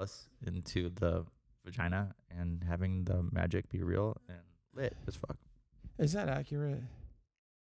[0.00, 1.24] us into the
[1.64, 4.38] vagina and having the magic be real and
[4.74, 5.36] lit as fuck.
[5.98, 6.82] Is that accurate?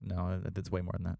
[0.01, 1.19] No, it- it's way more than that.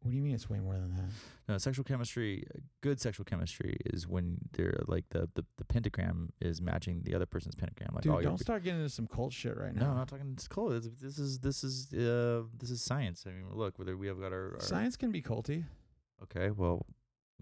[0.00, 1.04] What do you mean it's way more than that?
[1.48, 2.44] No, sexual chemistry,
[2.80, 7.26] good sexual chemistry is when they're like the, the, the pentagram is matching the other
[7.26, 7.90] person's pentagram.
[7.94, 9.90] Like Dude, your don't start getting into some cult shit right No, now.
[9.92, 10.32] I'm not talking.
[10.32, 10.70] It's cool.
[10.70, 13.24] This, this is this is uh this is science.
[13.28, 15.64] I mean, look, whether we have got our, our Science can be culty.
[16.24, 16.84] Okay, well,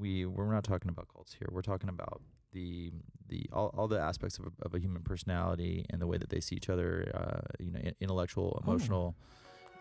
[0.01, 1.49] we we're not talking about cults here.
[1.53, 2.21] We're talking about
[2.53, 2.91] the
[3.29, 6.31] the all, all the aspects of a, of a human personality and the way that
[6.31, 7.11] they see each other.
[7.15, 8.71] Uh, you know, in- intellectual, Oh.
[8.71, 9.15] emotional,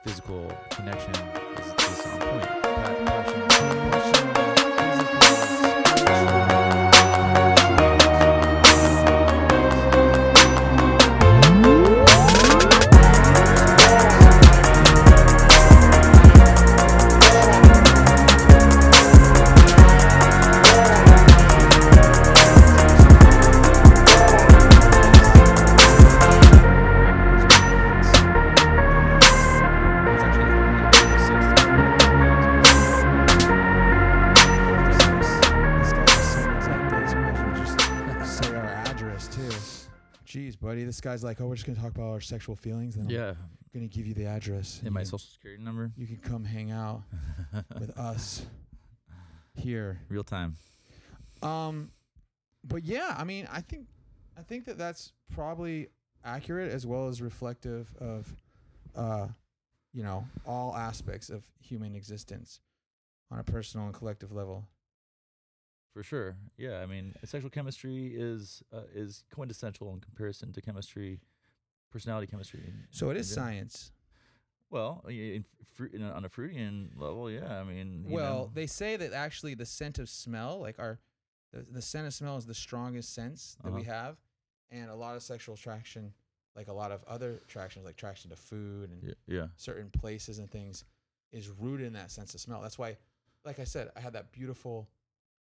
[0.04, 1.14] physical connection
[1.58, 2.64] is, is on point.
[2.64, 4.30] Pa-
[6.02, 6.89] It's
[41.10, 43.36] guy's like, oh, we're just gonna talk about our sexual feelings, and yeah, I'm
[43.74, 44.80] gonna give you the address.
[44.82, 47.04] in and my you, social security number, you can come hang out
[47.80, 48.46] with us
[49.56, 50.00] here.
[50.10, 50.56] real time.
[51.42, 51.92] Um,
[52.64, 53.88] but yeah, I mean, I think,
[54.38, 55.88] I think that that's probably
[56.24, 58.36] accurate as well as reflective of,
[58.96, 59.28] uh,
[59.94, 62.60] you know, all aspects of human existence
[63.32, 64.68] on a personal and collective level.
[65.94, 66.36] For sure.
[66.58, 71.20] Yeah, I mean, sexual chemistry is uh, is quintessential in comparison to chemistry,
[71.92, 72.62] personality chemistry.
[72.68, 73.92] in- So it is science.
[74.70, 75.46] Well, in,
[75.94, 77.60] in a, on a Freudian level, yeah.
[77.60, 81.00] I mean, Well, know, they say that actually the scent of smell, like our,
[81.52, 83.92] the, the scent of smell is the strongest sense that we Uh-huh.
[83.92, 84.18] have,
[84.70, 86.14] and a lot of sexual attraction,
[86.56, 90.38] like a lot of other attractions, like attraction to food and yeah, yeah, certain places
[90.38, 90.86] and things,
[91.32, 92.62] is rooted in that sense of smell.
[92.62, 92.98] That's why,
[93.44, 94.88] like I said, I had that beautiful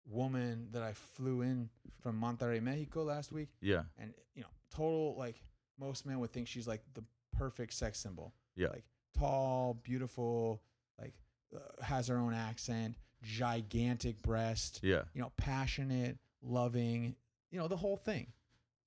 [0.09, 1.69] woman that I flew in
[2.01, 5.41] from Monterrey, Mexico last week, yeah, and you know, total like
[5.79, 7.03] most men would think she's like the
[7.37, 8.33] perfect sex symbol.
[8.55, 8.67] Yeah.
[8.69, 8.83] Like
[9.17, 10.61] tall, beautiful,
[10.99, 11.13] like
[11.55, 15.03] uh, has her own accent, gigantic breast, yeah.
[15.13, 17.15] you know, passionate, loving,
[17.51, 18.27] you know, the whole thing.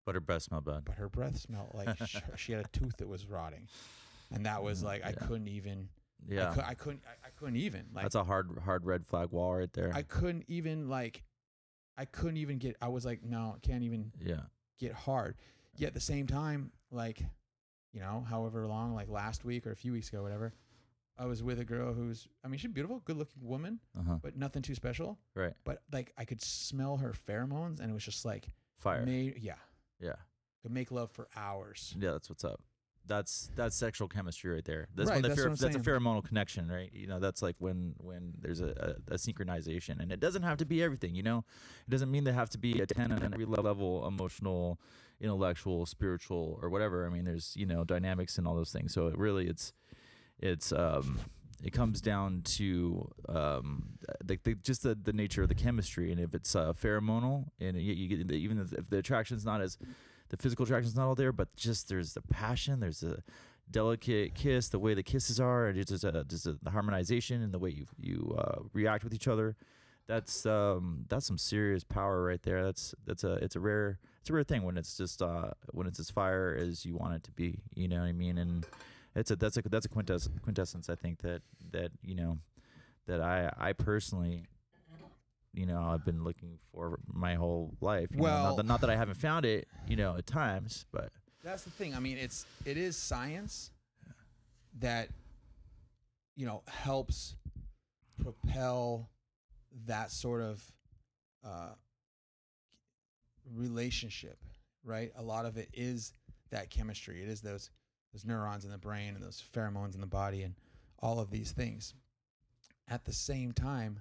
[0.07, 0.85] But her breath smelled bad.
[0.85, 3.69] But her breath smelled like sh- she had a tooth that was rotting,
[4.33, 5.27] and that was Mm, like I yeah.
[5.27, 5.89] couldn't even.
[6.31, 7.03] I, Yeah, I couldn't.
[7.07, 8.05] I, I couldn't even like.
[8.05, 9.93] that's a hard hard red flag wall right there.
[9.95, 11.25] I couldn't even like.
[11.97, 12.77] I couldn't even get.
[12.83, 14.41] I was like, no, I can't even yeah,
[14.81, 15.37] get hard.
[15.77, 17.21] Yet at the same time, like,
[17.93, 20.53] you know, however long, like last week or a few weeks ago, whatever,
[21.17, 24.17] I was with a girl who's, I mean, she's beautiful, good looking woman, uh huh.
[24.23, 25.19] but nothing too special.
[25.37, 29.05] Right, But like, I could smell her pheromones, and it was just like, fire.
[29.07, 29.55] made, yeah,
[30.01, 30.17] yeah,
[30.63, 31.95] could make love for hours.
[31.99, 32.13] yeah.
[32.13, 32.61] That's what's up.
[33.07, 34.89] That's that's sexual chemistry right there.
[34.95, 36.91] That's Right, when the that's pher- what I'm that's a pheromonal connection, right?
[36.93, 40.59] You know, that's like when when there's a, a, a synchronization, and it doesn't have
[40.59, 41.15] to be everything.
[41.15, 41.45] You know,
[41.87, 44.81] it doesn't mean they have to be a ten on every level, emotional,
[45.21, 47.07] intellectual, spiritual, or whatever.
[47.07, 48.95] I mean, there's you know dynamics and all those things.
[48.95, 49.73] So it really, it's
[50.39, 51.21] it's um
[51.63, 56.21] it comes down to um the, the just the, the nature of the chemistry, and
[56.21, 59.79] if it's uh, pheromonal, and you, you get even if, if the attraction's not as
[60.29, 63.23] the physical attraction's not all there, but just there's the passion, there's a
[63.71, 67.53] delicate kiss, the way the kisses are, and just a, just a, the harmonization and
[67.53, 69.57] the way you you uh, react with each other.
[70.07, 72.63] That's um that's some serious power right there.
[72.63, 75.87] That's that's a it's a rare it's a rare thing when it's just uh when
[75.87, 77.61] it's as fire as you want it to be.
[77.75, 78.37] You know what I mean?
[78.37, 78.67] And
[79.15, 81.41] it's a that's a that's a quintess, quintessence I think that
[81.73, 82.39] that you know
[83.07, 84.45] that I I personally
[85.55, 88.09] you know I've been looking for my whole life.
[88.11, 90.87] you know, Well- not that, not that I haven't found it, you know, at times,
[90.93, 91.95] but That's the thing.
[91.95, 93.71] I mean, it's it is science
[94.81, 95.09] that
[96.37, 97.37] you know helps
[98.23, 99.09] propel
[99.87, 100.63] that sort of
[101.45, 101.75] uh,
[103.55, 104.39] relationship,
[104.85, 105.13] right?
[105.17, 106.13] A lot of it is
[106.51, 107.23] that chemistry.
[107.23, 107.71] It is those
[108.13, 110.55] those neurons in the brain and those pheromones in the body and
[111.01, 111.95] all of these things.
[112.89, 114.01] At the same time,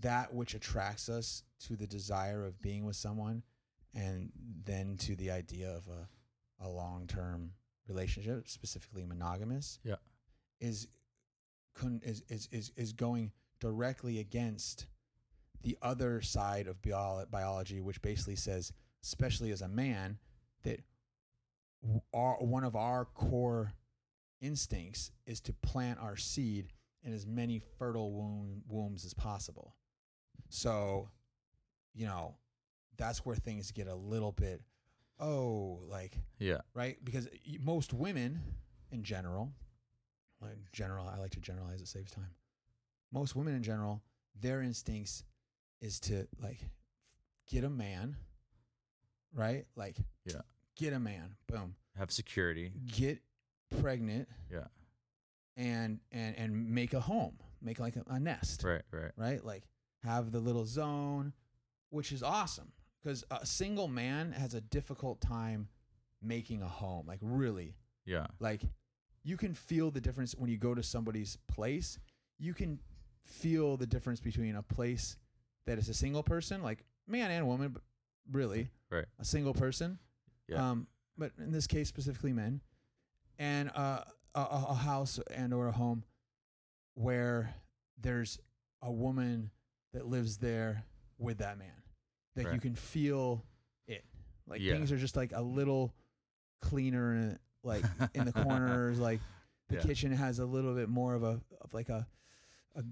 [0.00, 3.42] that which attracts us to the desire of being with someone
[3.94, 4.30] and
[4.64, 7.52] then to the idea of a, a long term
[7.88, 9.96] relationship, specifically monogamous, Yeah.
[10.60, 10.88] is,
[11.74, 14.86] con- is, is, is, is going directly against
[15.62, 18.72] the other side of bio- biology, which basically says,
[19.02, 20.18] especially as a man,
[20.64, 20.80] that
[22.14, 23.72] our, one of our core
[24.40, 26.72] instincts is to plant our seed
[27.02, 29.74] in as many fertile womb, wombs as possible.
[30.52, 31.08] So
[31.94, 32.34] you know,
[32.98, 34.60] that's where things get a little bit,
[35.18, 36.60] oh, like Yeah.
[36.74, 37.02] right?
[37.04, 37.28] Because
[37.60, 38.40] most women,
[38.90, 39.52] in general,
[40.40, 41.80] like general, I like to generalize.
[41.80, 42.34] It saves time.
[43.12, 44.02] Most women, in general,
[44.40, 45.24] their instincts
[45.80, 46.60] is to like
[47.46, 48.16] get a man,
[49.34, 49.66] right?
[49.76, 50.40] Like, Yeah.
[50.76, 51.36] get a man.
[51.46, 51.76] Boom.
[51.96, 52.72] Have security.
[52.86, 53.20] Get
[53.80, 54.28] pregnant.
[54.50, 54.68] Yeah.
[55.56, 58.82] And and and make a home, make like a, a nest, Right.
[58.90, 59.12] Right.
[59.16, 59.44] right?
[59.44, 59.64] Like
[60.04, 61.32] have the little zone,
[61.90, 62.72] which is awesome
[63.02, 65.68] because a single man has a difficult time
[66.20, 67.06] making a home.
[67.06, 68.26] Like really, Yeah.
[68.40, 68.62] like
[69.24, 71.98] you can feel the difference when you go to somebody's place.
[72.38, 72.80] You can
[73.24, 75.16] feel the difference between a place
[75.66, 77.82] that is a single person, like man and woman, but
[78.30, 79.04] really Right.
[79.18, 79.98] a single person.
[80.48, 80.70] Yeah.
[80.70, 82.60] Um, but in this case, specifically men,
[83.38, 84.02] and uh,
[84.34, 86.04] a, a a house and or a home
[86.94, 87.54] where
[87.98, 88.38] there's
[88.80, 89.50] a woman
[89.92, 90.84] that lives there
[91.18, 91.68] with that man.
[92.36, 93.44] That you can feel
[93.86, 94.04] it.
[94.46, 94.72] Like Yeah.
[94.74, 95.92] things are just like a little
[96.60, 97.84] cleaner like
[98.14, 98.98] in the corners.
[98.98, 99.20] Like
[99.68, 99.82] the Yeah.
[99.82, 102.06] kitchen has a little bit more of a of like a
[102.74, 102.82] a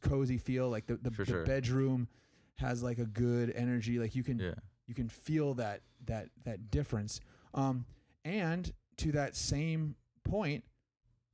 [0.00, 0.70] cozy feel.
[0.70, 1.44] Like the the, the sure.
[1.44, 2.08] bedroom
[2.56, 3.98] has like a good energy.
[3.98, 4.54] Like you can Yeah.
[4.86, 7.20] you can feel that that that difference.
[7.54, 7.84] Um,
[8.24, 10.64] and to that same point,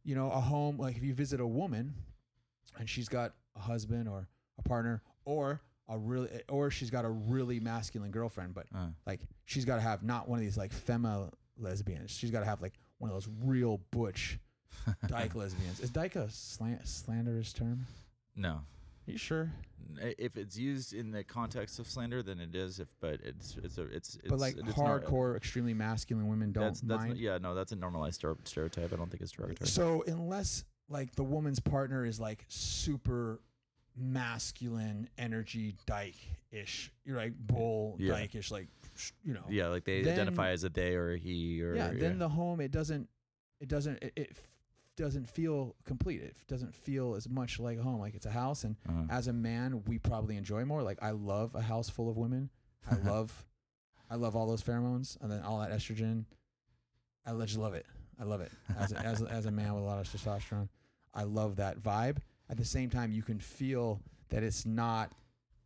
[0.05, 1.95] you know, a home like if you visit a woman
[2.79, 4.29] and she's got a husband or
[4.59, 9.21] a partner or a really or she's got a really masculine girlfriend, but Uh, like
[9.45, 12.11] she's got to have not one of these like fema lesbians.
[12.11, 14.39] She's got to have like one of those real butch
[15.09, 15.81] dyke lesbians.
[15.81, 17.87] Is dyke a slant, slanderous term?
[18.37, 18.61] no.
[19.09, 19.51] Are you sure?
[20.01, 22.79] If it's used in the context of slander, then it is.
[22.79, 26.53] If but it's it's a it's, it's but like it's not- hardcore, extremely masculine women
[26.53, 27.09] don't that's, that's mind.
[27.15, 28.93] not- yeah no that's a normalized stereotype.
[28.93, 29.69] I don't think it's derogatory.
[29.69, 33.41] So unless like the woman's partner is like super
[33.97, 36.17] masculine energy dyke
[36.51, 38.13] ish, you're like bull Yeah.
[38.13, 38.69] dyke ish, like
[39.23, 39.45] you know.
[39.49, 41.93] yeah, like they Then- identify as a they or a he or Yeah.
[41.93, 43.09] Then the home it doesn't
[43.61, 44.37] it doesn't it, it
[44.97, 46.21] doesn't feel complete.
[46.23, 47.99] It doesn't feel as much like a home.
[48.01, 49.05] Like it's a house, and uh-huh.
[49.09, 50.83] as a man, we probably enjoy more.
[50.83, 52.51] Like I love a house full of women.
[52.91, 53.47] I love,
[54.11, 56.25] I love all those pheromones and then all that estrogen.
[57.25, 57.87] I just love it.
[58.21, 60.69] I love it as a, as a, as a man with a lot of testosterone.
[61.15, 62.19] I love that vibe.
[62.49, 64.01] At the same time, you can feel
[64.31, 65.11] that it's not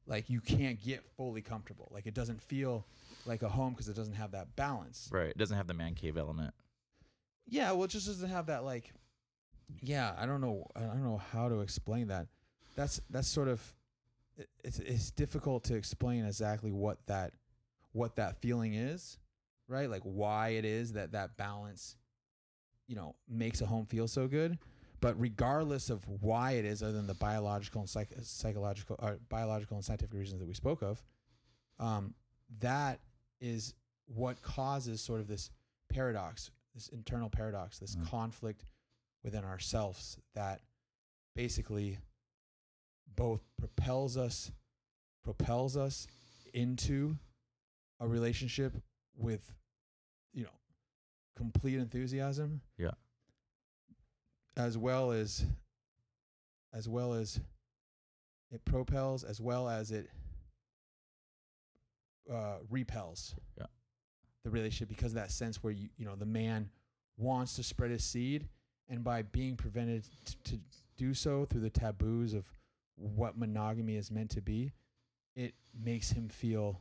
[0.06, 1.88] like you can't get fully comfortable.
[1.93, 2.87] Like it doesn't feel
[3.25, 5.08] like a home because it doesn't have that balance.
[5.12, 5.31] right.
[5.31, 6.54] It doesn't have the man cave element.
[7.48, 8.92] Yeah, well, it just doesn't have that like.
[9.82, 10.66] Yeah, I don't know.
[10.76, 12.26] I don't know how to explain that.
[12.76, 13.62] That's that's sort of.
[14.62, 17.32] It's it's difficult to explain exactly what that,
[17.92, 19.19] what that feeling is,
[19.66, 19.88] right?
[19.88, 21.96] Like why it is that that balance,
[22.87, 24.59] you know, makes a home feel so good.
[25.00, 29.77] But regardless of why it is, other than the biological and psych- psychological, or biological
[29.77, 31.03] and scientific reasons that we spoke of,
[31.79, 32.15] um,
[32.61, 33.00] that
[33.41, 33.75] is
[34.06, 35.50] what causes sort of this
[35.91, 38.06] paradox, this internal paradox, this Mm.
[38.06, 38.65] conflict
[39.23, 40.62] within ourselves that
[41.35, 41.99] basically
[43.15, 44.50] both propels us
[45.23, 46.06] propels us
[46.55, 47.19] into
[47.99, 48.73] a relationship
[49.17, 49.53] with
[51.37, 52.93] complete enthusiasm Yeah.
[54.56, 55.44] as well as
[56.73, 57.41] as well as
[58.50, 60.09] it propels as well as it
[62.33, 63.66] uh, repels Yeah.
[64.45, 66.71] the relationship because of that sense where you you know the man
[67.16, 68.49] wants to spread his seed
[68.88, 70.61] and by being prevented t- to
[70.97, 72.47] do so through the taboos of
[72.97, 74.73] what monogamy is meant to be
[75.35, 76.81] it makes him feel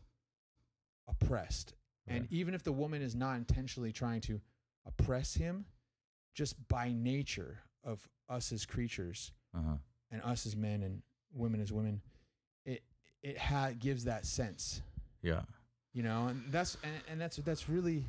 [1.07, 1.73] oppressed
[2.07, 4.39] and even if the woman is not intentionally trying to
[4.85, 5.65] oppress him
[6.33, 9.77] just by nature of us as creatures Uh-huh.
[10.11, 11.01] and us as men and
[11.33, 12.01] women as women
[12.65, 12.83] it
[13.21, 14.81] it ha- gives that sense
[15.21, 15.41] Yeah.
[15.93, 18.03] you know and that's and, and that's that's really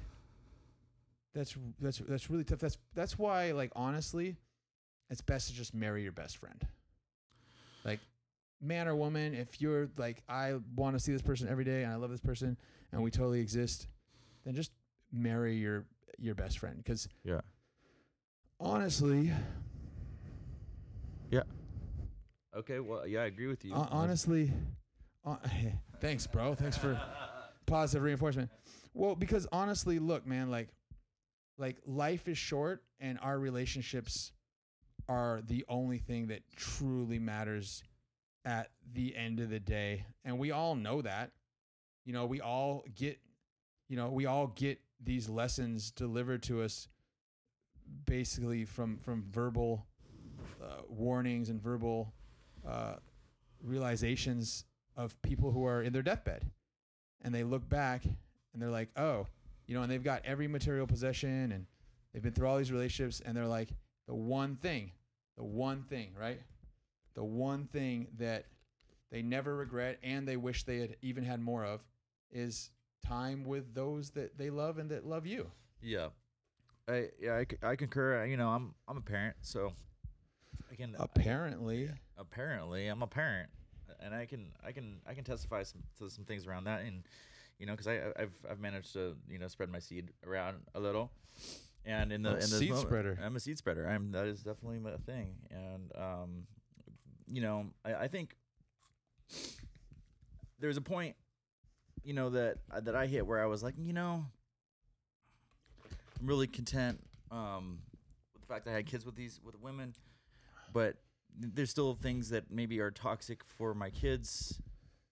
[1.35, 4.37] that's that's that's really tough that's that's why like honestly
[5.11, 6.67] it's best to just marry your best friend
[7.85, 8.01] like
[8.61, 11.93] man or woman if you're like i want to see this person every day and
[11.93, 12.57] i love this person
[12.93, 13.87] and we totally exist
[14.45, 14.73] then just
[15.13, 15.85] marry your
[16.19, 17.41] your best friend because Yeah.
[18.61, 19.31] honestly
[21.31, 21.43] yeah.
[22.57, 22.79] Okay.
[22.81, 23.75] Well, yeah, I agree with you.
[23.75, 24.53] hon- honestly
[25.25, 25.37] uh,
[26.01, 26.99] thanks bro thanks for
[27.67, 28.49] positive reinforcement.
[28.95, 30.69] Well, because honestly, look, man, like
[31.59, 34.33] like life is short and our relationships
[35.09, 37.83] are the only thing that truly matters
[38.47, 40.07] at the end of the day.
[40.25, 41.33] And we all know that.
[42.07, 43.19] You know, we all get
[43.89, 46.89] you know, we all get these lessons delivered to us
[48.05, 49.87] basically from from verbal
[50.63, 52.13] uh, warnings and verbal
[52.67, 52.95] uh,
[53.63, 54.65] realizations
[54.97, 56.51] of people who are in their deathbed,
[57.23, 59.27] and they look back and they're like, oh,
[59.67, 61.67] you know, and they've got every material possession and
[62.13, 63.69] they've been through all these relationships, and they're like,
[64.07, 64.93] the one thing,
[65.37, 66.41] the one thing, right?
[67.17, 68.45] The one thing that
[69.11, 71.81] they never regret and they wish they had even had more of
[72.31, 72.71] is
[73.05, 75.51] time with those that they love and that love you.
[75.83, 76.09] Yeah,
[76.89, 78.25] I yeah I, I concur.
[78.27, 79.73] You know, I'm I'm a parent, so
[80.71, 83.49] I can I- Apparently, apparently I'm a parent,
[84.01, 87.03] and I can I can I can testify some, to some things around that, and
[87.59, 90.81] you know, because I I've I've managed to you know spread my seed around a
[90.81, 91.11] little,
[91.87, 93.19] and in the Oh, in this seed moment- spreader.
[93.23, 93.89] I'm a seed spreader.
[93.89, 96.47] I'm that is definitely a thing, and um,
[97.31, 98.37] you know, I, I think
[100.59, 101.17] there's a point,
[102.03, 104.25] you know, that that I hit where I was like, you know,
[106.21, 107.81] I'm really content um,
[108.33, 109.95] with the fact that I had kids with these with women,
[110.73, 110.97] but
[111.39, 114.61] there's still things that maybe are toxic for my kids.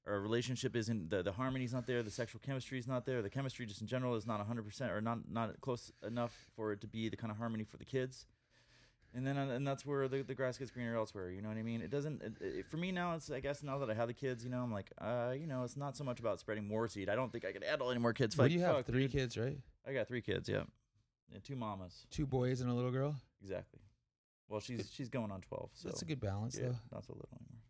[0.06, 3.30] Our relationship isn't the the harmony's not there, the sexual chemistry is not there, the
[3.30, 6.86] chemistry just in general is not 100% or not not close enough for it to
[6.86, 8.26] be the kind of harmony for the kids.
[9.16, 11.30] And then uh, and that's where the, the grass gets greener elsewhere.
[11.30, 11.80] You know what I mean?
[11.80, 12.20] It doesn't.
[12.20, 14.50] It, it, for me now, it's I guess now that I have the kids, you
[14.50, 17.08] know, I'm like, uh, you know, it's not so much about spreading more seed.
[17.08, 18.36] I don't think I could handle any more kids.
[18.36, 18.76] what do you have?
[18.76, 19.12] fuck, Three dude.
[19.12, 19.56] kids, right?
[19.86, 20.48] I got three kids.
[20.48, 20.62] Yeah,
[21.32, 22.06] yeah, two mamas.
[22.10, 23.14] Two boys and a little girl.
[23.40, 23.80] Exactly.
[24.48, 25.70] Well, she's she's going on twelve.
[25.74, 26.76] So That's a good balance, yeah, though.
[26.92, 27.62] not so little anymore.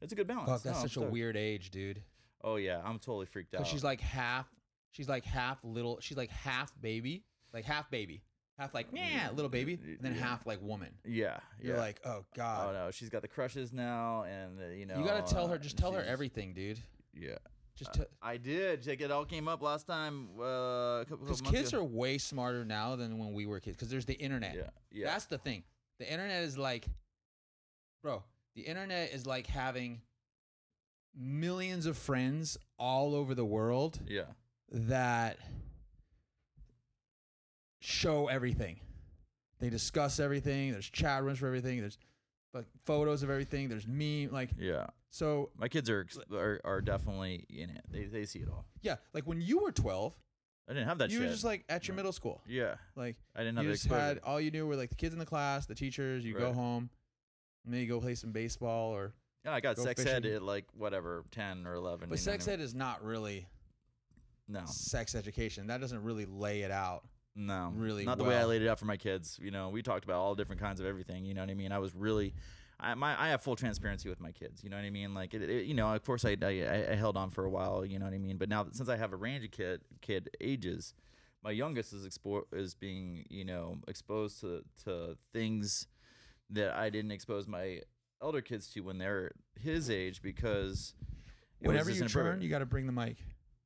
[0.00, 0.48] It's a good balance.
[0.48, 2.02] Fuck, that's No, I'm such a weird age, dude.
[2.42, 3.66] Oh yeah, I'm totally freaked out.
[3.66, 4.46] She's like half,
[4.90, 8.22] she's like half little, she's like half baby, like half baby,
[8.58, 10.20] half like yeah, little baby, and then Yeah.
[10.20, 10.90] half like woman.
[11.04, 14.86] yeah, You're like, oh god oh no, she's got the crushes now, and uh, you
[14.86, 14.98] know.
[14.98, 16.78] you gotta tell her, uh, just tell her everything, dude.
[17.14, 17.38] Yeah.
[17.74, 18.86] Just Uh, I did.
[18.86, 20.28] Like, it all came up last time.
[20.38, 21.80] Uh, because months kids ago.
[21.80, 23.76] are way smarter now than when we were kids.
[23.76, 24.54] Because there's the internet.
[24.54, 25.06] Yeah, yeah.
[25.06, 25.64] That's the thing.
[25.98, 26.86] The internet is like,
[28.02, 28.22] bro.
[28.56, 30.02] The internet is like having
[31.16, 34.24] millions of friends all over the world yeah.
[34.70, 35.38] that
[37.82, 38.80] show everything.
[39.60, 40.72] They discuss everything.
[40.72, 41.80] There's chat rooms for everything.
[41.80, 41.98] There's
[42.54, 43.68] like photos of everything.
[43.68, 44.86] There's meme like Yeah.
[45.10, 47.82] so My kids are, ex- are are definitely in it.
[47.90, 48.66] They they see it all.
[48.82, 48.96] yeah.
[49.14, 50.14] Like when you were 12,
[50.68, 51.26] I didn't have that you shit.
[51.26, 52.40] were just like at your middle school.
[52.46, 52.74] yeah.
[52.96, 54.02] Like I didn't have you the just exposure.
[54.04, 56.24] had all you knew were like the kids in the class, the teachers.
[56.24, 56.54] You go Right.
[56.54, 56.90] home,
[57.64, 59.14] and then you go play some baseball or.
[59.44, 60.36] yeah, I got go sex ed fishing.
[60.36, 62.08] at like whatever, ten or eleven.
[62.08, 63.46] But you know sex what I ed is not really
[64.48, 64.60] mean?
[64.60, 64.66] No.
[64.66, 65.68] sex education.
[65.68, 67.04] That doesn't really lay it out.
[67.34, 69.38] No, really not the way I laid it out for my kids.
[69.42, 71.24] You know, we talked about all different kinds of everything.
[71.24, 71.72] You know what I mean?
[71.72, 72.34] I was really,
[72.78, 74.62] I my I have full transparency with my kids.
[74.62, 75.14] You know what I mean?
[75.14, 77.86] Like it, it you know, of course I, I I held on for a while.
[77.86, 78.36] You know what I mean?
[78.36, 80.92] But now since I have a range of kid kid ages,
[81.42, 85.86] my youngest is expo- is being you know exposed to to things
[86.50, 87.80] that I didn't expose my
[88.20, 90.94] elder kids to when they're his age because
[91.60, 93.16] Whenever you turn, you got to bring the mic.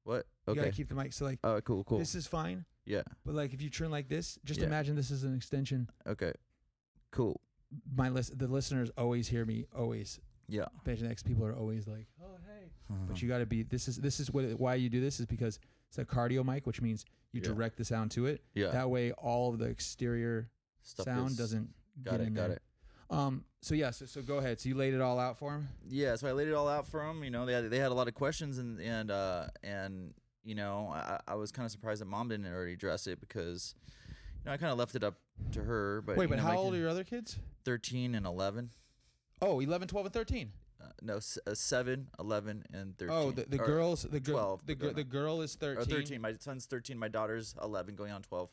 [0.05, 1.13] what You okay got to keep the mic.
[1.13, 4.09] So like oh cool cool this is fine, yeah but like if you turn like
[4.09, 4.67] this, just Yeah.
[4.67, 5.89] imagine this is an extension.
[6.07, 6.33] okay
[7.11, 7.41] cool
[7.97, 9.67] My list, the listeners always hear me.
[9.77, 13.05] Always, yeah Patient X people are always like, "Oh hey," Uh-huh.
[13.09, 13.65] but you got to be.
[13.65, 16.65] This is this is what why you do this is because it's a cardioid mic,
[16.67, 17.49] which means you Yeah.
[17.49, 18.41] direct the sound to it.
[18.55, 20.49] yeah That way, all of the exterior
[20.83, 21.75] Stuff sound gets- doesn't
[22.05, 22.57] got get it in got there.
[22.57, 22.63] it
[23.11, 23.45] Um.
[23.63, 23.91] So yeah.
[23.91, 24.61] So, so go ahead.
[24.61, 25.69] So you laid it all out for him.
[25.89, 27.25] yeah so i laid it all out for him.
[27.25, 30.15] you know they had, they had a lot of questions and and uh and
[30.47, 33.75] you know i i was kind of surprised that mom didn't already address it because
[34.09, 35.17] you know i kind of left it up
[35.53, 37.39] to her but Wait, you but know, how my old kid- are your other kids?
[37.65, 38.71] 13 and 11
[39.43, 40.53] Oh, 11, 12, and 13.
[40.81, 44.35] uh, no s- uh, 7 11 and 13 Oh, the, the Or- girls, the girl,
[44.35, 45.83] 12, the, but gir- going the girl is 13.
[45.83, 48.49] or 13 my son's 13 my daughter's 11 going on 12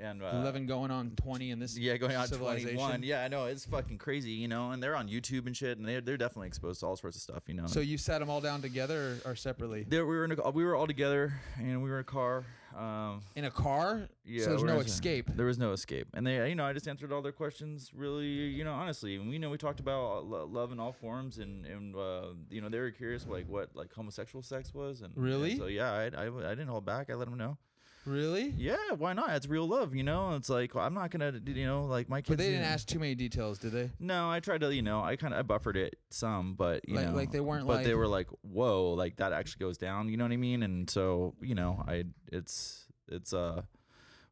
[0.00, 2.76] and uh, 11 going on 20 in this yeah, going on civilization.
[2.76, 3.02] 21.
[3.02, 4.70] Yeah, I know it's fucking crazy, you know.
[4.70, 7.22] And they're on YouTube and shit, and they're they're definitely exposed to all sorts of
[7.22, 7.66] stuff, you know.
[7.66, 9.84] So you sat them all down together or, or separately?
[9.88, 12.44] there we were in a, we were all together, and we were in a car.
[12.76, 14.08] Um, In a car?
[14.24, 15.26] yeah, so there's no escape.
[15.34, 18.26] There was no escape, and they, you know, I just answered all their questions really,
[18.26, 19.16] you know, honestly.
[19.16, 22.68] And we know we talked about love in all forms, and and uh, you know
[22.68, 25.56] they were curious like what like homosexual sex was, and and Really?
[25.58, 27.10] so yeah, I, I I didn't hold back.
[27.10, 27.58] I let them know.
[28.06, 28.54] Really?
[28.56, 29.30] Yeah, why not?
[29.30, 30.34] It's real love, you know.
[30.34, 32.28] It's like I'm not gonna, you know, like my kids.
[32.30, 33.90] But they didn't ask too many details, did they?
[34.00, 36.96] No, I tried to, you know, I kind of I buffered it some, but you
[36.96, 40.08] Like- know, like they weren't but they were like, whoa, like that actually goes down.
[40.08, 40.62] You know what I mean?
[40.62, 43.62] And so, you know, I it's it's uh.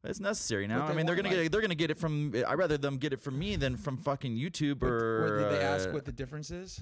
[0.04, 0.86] It's necessary now.
[0.86, 2.32] they I mean, they're weren't gonna like- get they're gonna get it from.
[2.46, 5.40] I would rather them get it from me than from fucking YouTube or.
[5.42, 6.80] what, did they ask uh, what the difference is?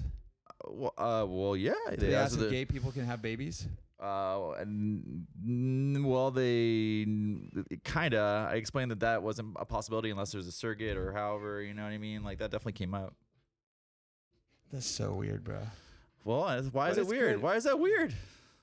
[0.69, 1.73] Well, uh, well, yeah.
[1.89, 3.67] Did they ask if gay people can have babies?
[3.99, 7.05] uh, and well, they
[7.83, 8.51] kind of.
[8.51, 11.61] I explained that that wasn't a possibility unless there's a surrogate or however.
[11.61, 12.23] You know what I mean?
[12.23, 13.15] Like that definitely came up.
[14.71, 15.59] That's so weird, bro.
[16.23, 17.35] Well, why But is it weird?
[17.35, 17.41] good.
[17.43, 18.13] Why is that weird?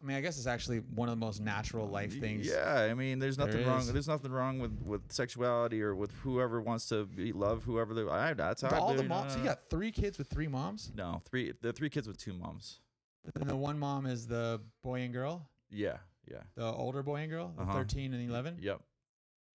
[0.05, 2.47] I mean, I guess it's actually one of the most natural life things.
[2.47, 3.87] Yeah, I mean, there's there nothing wrong.
[3.87, 8.03] There's nothing wrong with, with sexuality or with whoever wants to be, love whoever they.
[8.03, 9.33] I, that's how But I all do, the you moms.
[9.33, 11.55] So you got three kids with three moms, no three.
[11.59, 12.81] The three kids with two moms.
[13.35, 15.97] and the one mom is the boy and girl, Yeah,
[16.31, 17.73] yeah, the older boy and girl, the Uh-huh.
[17.73, 18.59] 13 and 11.
[18.61, 18.81] yep.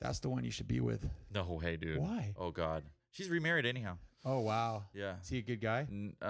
[0.02, 1.08] That's the one you should be with.
[1.32, 2.00] No hey, dude.
[2.00, 2.34] Why?
[2.36, 3.98] Oh God, she's remarried anyhow.
[4.26, 4.84] Oh wow.
[4.94, 5.16] Yeah.
[5.22, 5.88] Is he a good guy?
[6.22, 6.26] Uh,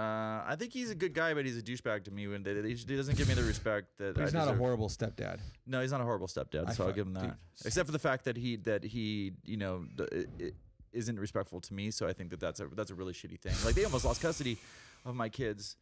[0.47, 2.27] I think he's a good guy, but he's a douchebag to me.
[2.27, 5.39] When they, they, he doesn't give me the respect that he's not a horrible stepdad.
[5.65, 7.23] No, he's not a horrible stepdad, I so I'll give him that.
[7.23, 7.33] dude,
[7.65, 10.05] Except for the fact that he that he you know d-
[10.39, 10.51] i- i-
[10.93, 11.89] isn't respectful to me.
[11.91, 13.53] So I think that that's a that's a really shitty thing.
[13.65, 14.57] Like they almost lost custody
[15.05, 15.75] of my kids.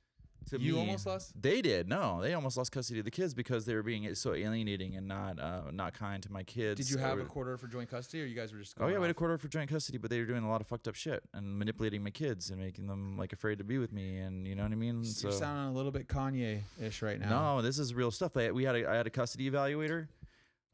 [0.49, 0.79] To You me.
[0.79, 1.33] almost lost?
[1.41, 1.87] They did.
[1.89, 5.07] No, they almost lost custody of the kids because they were being so alienating and
[5.07, 6.79] not uh, not kind to my kids.
[6.79, 8.75] Did you have a court order for joint custody, or you guys were just?
[8.79, 10.49] Oh yeah, we had a court order for joint custody, but they were doing a
[10.49, 13.63] lot of fucked up shit and manipulating my kids and making them like afraid to
[13.63, 15.03] be with me, and you know what I mean.
[15.03, 17.55] So You're sounding a little bit Kanye-ish right now.
[17.57, 18.33] no, this is real stuff.
[18.33, 20.07] They, we had a, I had a custody evaluator.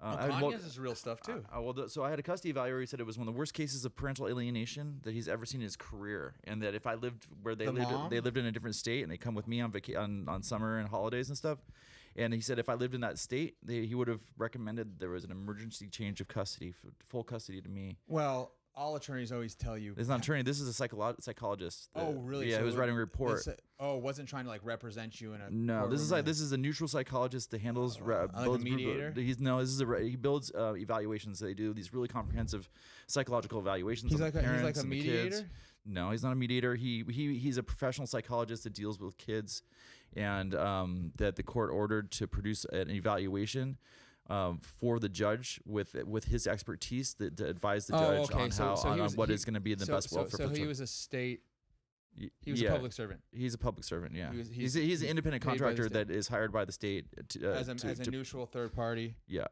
[0.03, 1.45] Uh, I- well- Kanye's is real stuff too.
[1.55, 2.81] uh, well, th- so I had a custody evaluator.
[2.81, 5.45] He said it was one of the worst cases of parental alienation that he's ever
[5.45, 8.09] seen in his career, and that if I lived where they The lived, mom?
[8.09, 10.43] they lived in a different state, and they come with me on vaca- on, on
[10.43, 11.59] summer and holidays and stuff.
[12.15, 15.09] And he said if I lived in that state, they, he would have recommended there
[15.09, 17.97] was an emergency change of custody, f- full custody to me.
[18.07, 19.93] well, all attorneys always tell you.
[19.97, 20.41] It's not an attorney.
[20.41, 21.89] This is a psycholo- psychologist.
[21.95, 22.49] Oh, really?
[22.49, 23.41] Yeah, So he was writing a report.
[23.41, 25.49] said- oh, wasn't trying to like represent you in a.
[25.51, 28.63] No, this is like this is a neutral psychologist that handles re- like a builds-
[28.63, 29.11] mediator?
[29.15, 31.39] He's no, this is a re- he builds uh, evaluations.
[31.39, 32.69] They do these really comprehensive
[33.07, 34.11] psychological evaluations.
[34.11, 35.23] He's of like the a, he's parents like a and the kids.
[35.35, 35.49] mediator.
[35.85, 36.75] No, he's not a mediator.
[36.75, 39.61] He he he's a professional psychologist that deals with kids,
[40.15, 43.77] and um, that the court ordered to produce an evaluation.
[44.29, 48.43] Um, for the judge with with his expertise that to advise the Oh, judge okay,
[48.43, 49.85] on so- how so on, he on what he- is going to be in the
[49.85, 51.41] so, best so, welfare so for he was a state.
[52.41, 52.69] He was yeah.
[52.69, 54.15] a public servant He's a public servant.
[54.15, 57.07] Yeah, He was- he's he's- he's, an independent contractor that is hired by the state
[57.29, 59.15] to, uh, as a to, as a to- neutral third party.
[59.27, 59.47] yeah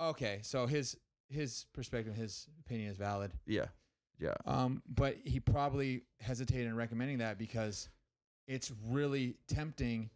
[0.00, 0.96] Okay, so his
[1.28, 3.32] his perspective, his opinion is valid.
[3.46, 3.66] yeah
[4.18, 7.90] yeah Um, but he probably hesitated in recommending that because
[8.46, 10.08] it's really tempting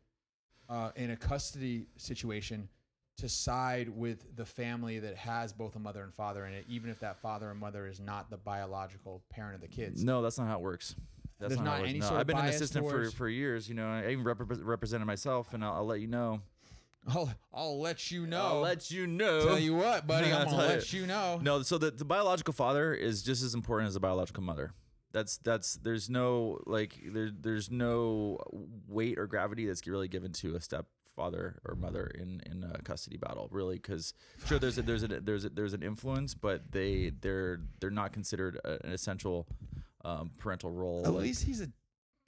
[0.71, 2.69] uh, in a custody situation
[3.19, 6.89] to side with the family that has both a mother and father in it, even
[6.91, 10.05] if that father and mother is not the biological parent of the kids.
[10.05, 10.95] No, that's not how it works.
[11.41, 13.29] That's There's not, how not it any no, I've been an assistant for, towards- for
[13.29, 13.69] years.
[13.69, 16.41] You know, I even rep- represented myself, and I'll, I'll let you know.
[17.09, 18.43] I'll, I'll let you know.
[18.45, 19.45] I'll let you know.
[19.45, 21.03] Tell you what, buddy, I'm I'll gonna let you.
[21.03, 21.39] you know.
[21.43, 24.73] No, so the, the biological father is just as important as the biological mother.
[25.19, 28.39] That's that's there's no like there there's no
[28.87, 33.17] weight or gravity that's really given to a stepfather or mother in in a custody
[33.17, 34.15] battle really because
[34.47, 38.13] sure there's a, there's a there's a, there's an influence but they they're they're not
[38.13, 39.49] considered a, an essential
[40.05, 41.03] um, parental role.
[41.05, 41.69] At like- least he's a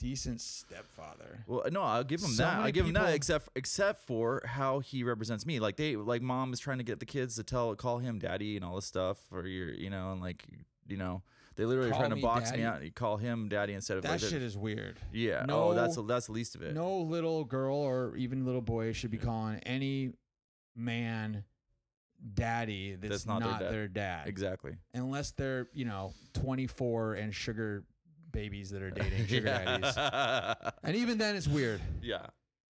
[0.00, 1.44] decent stepfather.
[1.46, 2.54] Well, no, I'll give him So that.
[2.58, 5.60] I'll give him that, except except for how he represents me.
[5.60, 8.56] Like they, like mom is trying to get the kids to tell, call him daddy
[8.56, 10.44] and all this stuff, or you're, you know, and like,
[10.88, 11.22] you know,
[11.60, 12.62] they literally Call trying to box daddy?
[12.62, 12.82] me out.
[12.82, 14.98] You call him daddy instead of That like, shit is weird.
[15.12, 15.44] yeah.
[15.50, 16.74] oh, that's No- that's the least of it.
[16.74, 20.14] No little girl or even little boy should be calling any
[20.74, 21.44] man
[22.34, 23.74] daddy that's, That's not, not their dad.
[23.74, 24.28] their dad.
[24.28, 24.72] exactly.
[24.94, 27.84] Unless they're, you know, 24 and sugar
[28.32, 29.94] babies that are dating sugar daddies.
[30.82, 31.80] And even then it's weird.
[32.02, 32.26] yeah.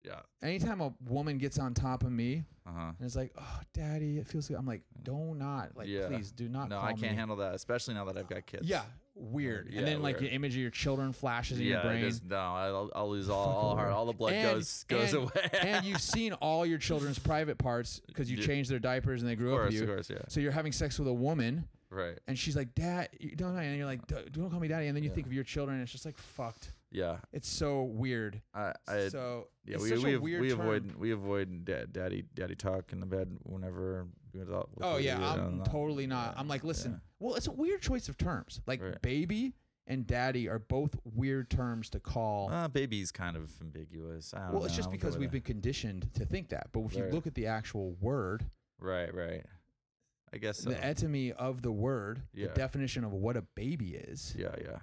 [0.04, 0.20] Yeah.
[0.42, 2.92] Anytime a woman gets on top of me Uh huh.
[2.98, 5.76] and it's like, "Oh, daddy, it feels good." I'm like, "Do not.
[5.76, 6.08] Like, Yeah.
[6.08, 8.66] please do not No, I can't me." handle that, especially now that I've got kids.
[8.66, 8.82] Yeah,
[9.14, 9.68] weird.
[9.70, 10.30] Yeah, and then like weird.
[10.32, 11.72] the image of your children flashes in Yeah.
[11.74, 12.00] your brain.
[12.02, 15.50] just, no, I'll, I'll lose all all, all the blood And- goes goes and- away.
[15.62, 19.36] and you've seen all your children's private parts because you changed their diapers and they
[19.36, 20.18] grew up course, with of course, yeah.
[20.28, 22.18] So you're having sex with a woman, Right.
[22.26, 25.04] and she's like, "Dad, you don't," and you're like, "Don't call me daddy." And then
[25.04, 26.72] you think of your children, and it's just like fucked.
[26.92, 27.16] Yeah.
[27.32, 28.40] It's so weird.
[28.54, 31.86] I, I so yeah, it's we we, a av- weird we avoid we avoid da-
[31.90, 34.06] daddy daddy talk in the bed whenever.
[34.34, 36.34] without- Oh with- yeah, know, I'm not- totally not.
[36.34, 36.92] yeah, I'm like, listen.
[36.92, 36.98] yeah.
[37.18, 38.60] Well, it's a weird choice of terms.
[38.66, 39.00] Like Right.
[39.02, 39.54] baby
[39.86, 42.50] and daddy are both weird terms to call.
[42.50, 44.32] Uh, baby's kind of ambiguous.
[44.34, 45.32] I don't well, it's just because we've it.
[45.32, 46.68] been conditioned to think that.
[46.72, 48.44] But if you look at the actual word,
[48.78, 49.44] right, right.
[50.32, 50.70] I guess so.
[50.70, 52.46] the etymology of the word, Yeah.
[52.48, 54.78] the definition of what a baby is, yeah, yeah.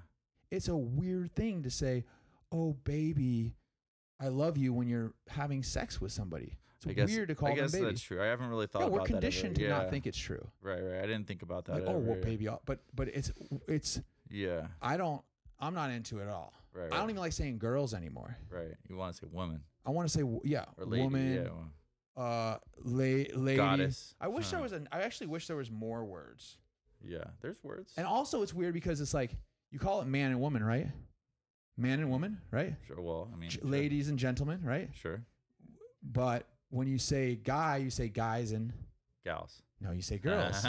[0.51, 2.05] It's a weird thing to say,
[2.51, 3.55] "Oh, baby,
[4.19, 6.57] I love you" when you're having sex with somebody.
[6.77, 7.91] It's I guess weird to call I guess them baby.
[7.91, 8.21] that's true.
[8.23, 9.07] I haven't really thought Yeah, about we're that.
[9.07, 9.69] conditioned to yeah.
[9.69, 10.47] not think it's true.
[10.61, 10.99] Right, right.
[10.99, 11.73] I didn't think about that.
[11.73, 13.31] Like, oh, well, baby, uh," but but it's
[13.67, 15.21] it's Yeah, I don't
[15.59, 16.53] I'm not into it at all.
[16.73, 16.91] right.
[16.91, 18.37] I don't even like saying girls anymore.
[18.49, 18.75] Right.
[18.87, 21.03] You want to say woman I want to say yeah, or lady?
[21.03, 21.41] woman, yeah.
[21.43, 21.71] well,
[22.15, 23.03] uh, la-
[23.35, 23.55] lady.
[23.57, 24.13] Goddess.
[24.21, 24.87] I wish there was an.
[24.91, 26.57] I actually wish there was more words.
[27.01, 27.93] Yeah, there's words.
[27.97, 29.35] And also, it's weird because it's like
[29.71, 30.87] you call it man and woman, right?
[31.77, 32.75] man and woman, right?
[32.87, 32.99] Sure.
[33.01, 33.69] Well, I mean, G- sure.
[33.69, 34.89] Ladies and gentlemen, right?
[34.93, 35.21] Sure.
[36.03, 38.73] But when you say guy, you say guys and
[39.23, 39.61] Gals.
[39.79, 40.65] no, you say girls.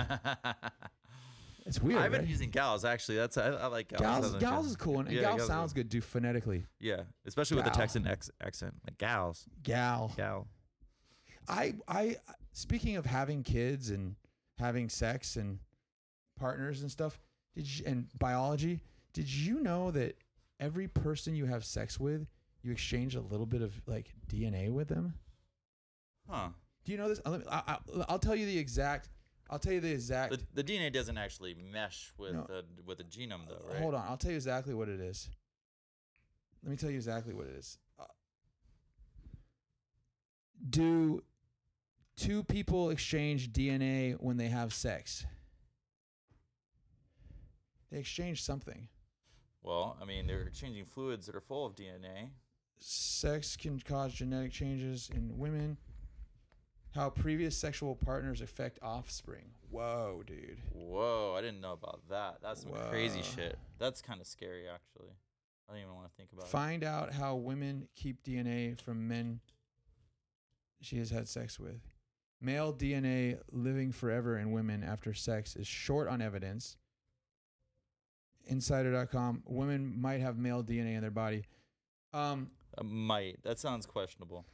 [1.66, 1.98] it's weird.
[2.00, 2.28] I've been right?
[2.30, 3.16] using gals actually.
[3.16, 4.00] That's I, I like gals.
[4.00, 6.64] Gals, gals is cool, and, and Yeah, gal gals sounds good too phonetically.
[6.78, 8.74] Yeah, especially with the Texan ex- accent.
[8.86, 10.12] Like gals, Gal.
[10.16, 10.46] gal.
[11.48, 12.16] I I
[12.52, 14.14] speaking of having kids and
[14.58, 15.58] having sex and
[16.38, 17.20] partners and stuff,
[17.56, 18.80] did you, and biology,
[19.12, 20.16] did you know that
[20.58, 22.26] every person you have sex with,
[22.62, 25.14] you exchange a little bit of like DNA with them?
[26.28, 26.48] Huh.
[26.84, 27.20] Do you know this?
[27.24, 29.08] I'll, I, I, I'll tell you the exact.
[29.50, 30.32] I'll tell you the exact.
[30.32, 32.46] The, the DNA doesn't actually mesh with No.
[32.48, 33.78] the with the genome though, right?
[33.80, 35.28] Hold on, I'll tell you exactly what it is.
[36.62, 37.78] Let me tell you exactly what it is.
[37.98, 38.04] Uh,
[40.68, 41.22] do
[42.16, 45.24] two people exchange DNA when they have sex?
[47.90, 48.88] They exchange something.
[49.62, 52.30] Well, I mean, they're changing fluids that are full of DNA.
[52.78, 55.76] Sex can cause genetic changes in women.
[56.94, 59.50] How previous sexual partners affect offspring.
[59.70, 60.58] Whoa, dude.
[60.72, 62.38] Whoa, I didn't know about that.
[62.42, 63.58] That's some crazy shit.
[63.78, 65.10] That's kind of scary, actually.
[65.68, 66.50] I don't even want to think about it.
[66.50, 69.40] Find out how women keep DNA from men
[70.80, 71.80] she has had sex with.
[72.40, 76.76] Male DNA living forever in women after sex is short on evidence.
[78.50, 79.42] Insider.com.
[79.46, 81.44] Women might have male DNA in their body.
[82.12, 82.50] Um.
[82.76, 83.42] Uh, might.
[83.42, 84.44] That sounds questionable.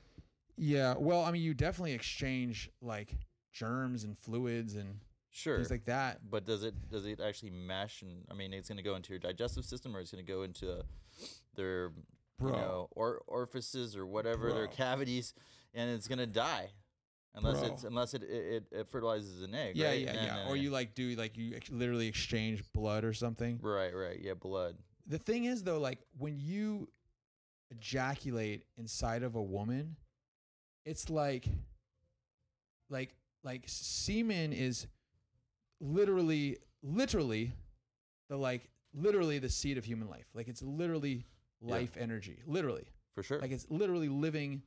[0.56, 3.14] yeah, well, I mean, you definitely exchange like
[3.52, 5.56] germs and fluids and Sure.
[5.56, 6.20] things like that.
[6.30, 8.00] but does it does it actually mesh?
[8.02, 10.30] And I mean, it's going to go into your digestive system, or it's going to
[10.32, 10.82] go into
[11.54, 11.92] their
[12.38, 12.50] Bro.
[12.52, 15.34] you know or orifices or whatever their cavities,
[15.74, 16.70] and it's going to die.
[17.36, 17.68] Unless Bro.
[17.68, 19.76] it's unless it, it, it, fertilizes an egg.
[19.76, 20.00] Yeah, right?
[20.00, 20.46] yeah, yeah.
[20.46, 23.58] Or uh, you like do like you ex- literally exchange blood or something.
[23.62, 24.18] Right, right.
[24.18, 24.76] Yeah, blood.
[25.06, 26.88] The thing is though, like when you
[27.70, 29.96] ejaculate inside of a woman,
[30.86, 31.46] it's like
[32.88, 34.86] like like semen is
[35.78, 37.52] literally literally
[38.30, 40.26] the like literally the seed of human life.
[40.34, 41.26] Like it's literally
[41.60, 42.38] life energy.
[42.46, 42.86] Literally.
[43.14, 43.40] For sure.
[43.40, 44.62] Like it's literally living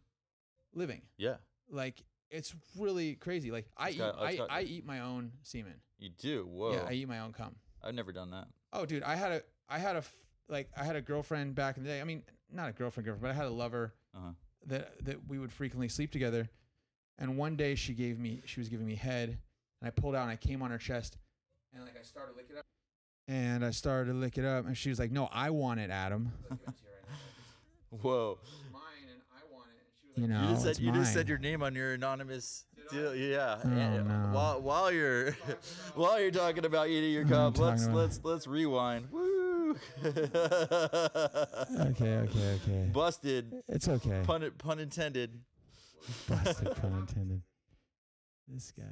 [0.73, 1.01] living.
[1.17, 1.37] yeah,
[1.69, 3.51] Like it's really crazy.
[3.51, 5.75] Like I It's eat got- it's I, got- I eat my own semen.
[5.97, 6.45] you do.
[6.45, 6.73] Whoa.
[6.73, 7.55] Yeah, I eat my own cum.
[7.83, 8.47] I've never done that.
[8.73, 10.15] Oh, dude, I had a, I had a, f-
[10.47, 12.01] like, I had a girlfriend back in the day.
[12.01, 14.31] I mean, not a girlfriend, girlfriend, but I had a lover Uh huh.
[14.67, 16.49] that that we would frequently sleep together.
[17.17, 19.29] And one day she gave me, she was giving me head,
[19.81, 21.17] and I pulled out and I came on her chest,
[21.73, 22.65] and like I started to lick it up,
[23.27, 25.89] and I started to lick it up, and she was like, "No, I want it,
[25.89, 26.31] Adam."
[28.01, 28.37] Whoa.
[30.21, 30.67] Mine, and I want it.
[30.67, 31.93] And she was You you just said it's you just said your name on your
[31.93, 33.15] anonymous deal.
[33.15, 33.57] Yeah.
[33.63, 34.13] Oh, and no.
[34.33, 35.31] While while you're
[35.95, 39.09] while you're talking about eating your I'm cup, let's about- let's let's rewind.
[39.11, 39.49] Woo.
[40.03, 40.29] Okay,
[42.17, 42.89] okay, okay.
[42.91, 43.53] Busted.
[43.67, 44.23] It's okay.
[44.25, 45.39] Pun pun intended.
[46.27, 47.41] Busted, pun intended.
[48.47, 48.83] This guy.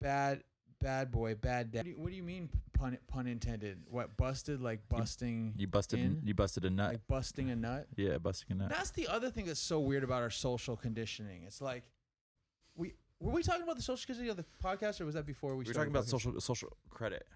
[0.00, 0.44] Bad,
[0.84, 1.78] bad boy, bad dad.
[1.78, 3.78] What do you, what do you mean pun pun intended?
[3.88, 5.98] What busted like busting You busted.
[5.98, 6.20] In?
[6.22, 6.92] You busted a nut.
[6.92, 7.86] like busting a nut?
[7.96, 8.68] yeah, busting a nut.
[8.68, 11.42] That's the other thing that's so weird about our social conditioning.
[11.46, 11.84] It's like
[12.76, 15.52] we were we talking about the social conditioning of the podcast, or was that before
[15.52, 15.56] we?
[15.56, 17.26] We were started talking about social social credit.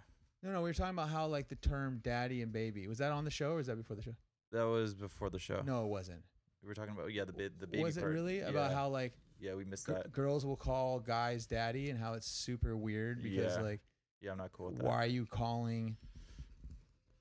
[0.42, 3.12] No, no, we were talking about how like the term "daddy" and "baby" was that
[3.12, 4.14] on the show, or was that before the show?
[4.52, 5.62] That was before the show.
[5.64, 6.22] No, it wasn't.
[6.62, 8.12] We were talking about yeah the ba- the baby was it part.
[8.12, 10.11] really about how like Yeah, we missed that.
[10.12, 13.62] girls will call guys daddy and how it's super weird because Yeah.
[13.62, 13.81] like
[14.20, 14.85] Yeah, I'm not cool with that.
[14.85, 15.96] why are you calling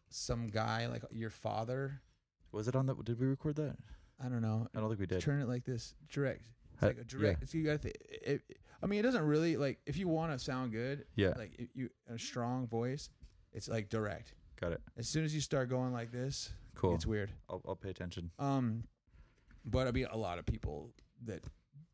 [0.10, 2.01] some guy like your father?
[2.51, 2.95] Was it on the?
[2.95, 3.75] Did we record that?
[4.23, 4.67] I don't know.
[4.75, 5.21] I don't think we did.
[5.21, 6.49] Turn it like this, direct.
[6.73, 7.43] It's like a direct.
[7.43, 10.39] It's, you gotta it, it- I mean, it doesn't really like if you want to
[10.39, 13.10] sound good, Yeah, like if you a strong voice.
[13.53, 14.34] It's like direct.
[14.60, 14.82] got it.
[14.97, 16.93] As soon as you start going like this, Cool.
[16.93, 17.32] it's weird.
[17.49, 18.30] I'll, I'll pay attention.
[18.38, 18.84] Um,
[19.65, 20.93] but I mean, a lot of people
[21.25, 21.43] that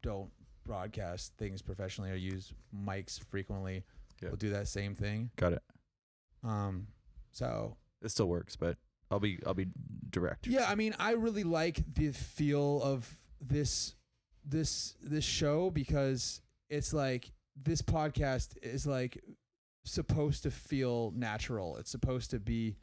[0.03, 0.29] don't
[0.63, 3.83] broadcast things professionally or use mics frequently
[4.21, 4.29] Yeah.
[4.29, 5.31] will do that same thing.
[5.35, 5.63] Got it.
[6.43, 6.87] Um,
[7.31, 8.77] so It still works, but
[9.09, 9.67] I'll be I'll be
[10.09, 10.45] direct.
[10.47, 13.95] yeah, I mean, I really like the feel of this
[14.45, 19.21] this this show because it's like this podcast is like
[19.85, 21.77] supposed to feel natural.
[21.77, 22.75] It's supposed to be,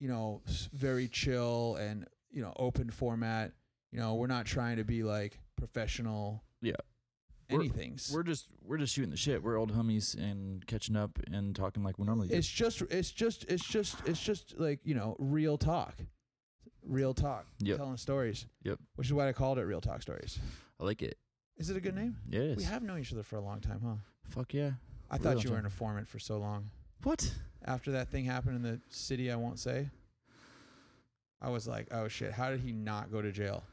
[0.00, 3.52] you know, s- very chill and you know open format.
[3.92, 6.42] You know, we're not trying to be like professional.
[6.60, 6.72] Yeah.
[7.50, 8.10] We're- Anything's.
[8.12, 9.42] We're just we're just shooting the shit.
[9.42, 12.34] We're old homies and catching up and talking like we normally do.
[12.34, 15.94] It's just it's just it's just it's just like you know real talk,
[16.86, 17.78] real talk, Yep.
[17.78, 18.44] telling stories.
[18.64, 18.78] Yep.
[18.96, 20.38] Which is why I called it Real Talk Stories.
[20.78, 21.16] I like it.
[21.56, 22.16] Is it a good name?
[22.28, 22.58] Yes.
[22.58, 23.94] We have known each other for a long time, huh?
[24.28, 24.72] Fuck yeah.
[25.10, 25.60] I Real thought you were talk.
[25.60, 26.70] an informant for so long.
[27.02, 27.32] What?
[27.64, 29.88] after that thing happened in the city I won't say.
[31.40, 33.64] I was like, oh shit, how did he not go to jail?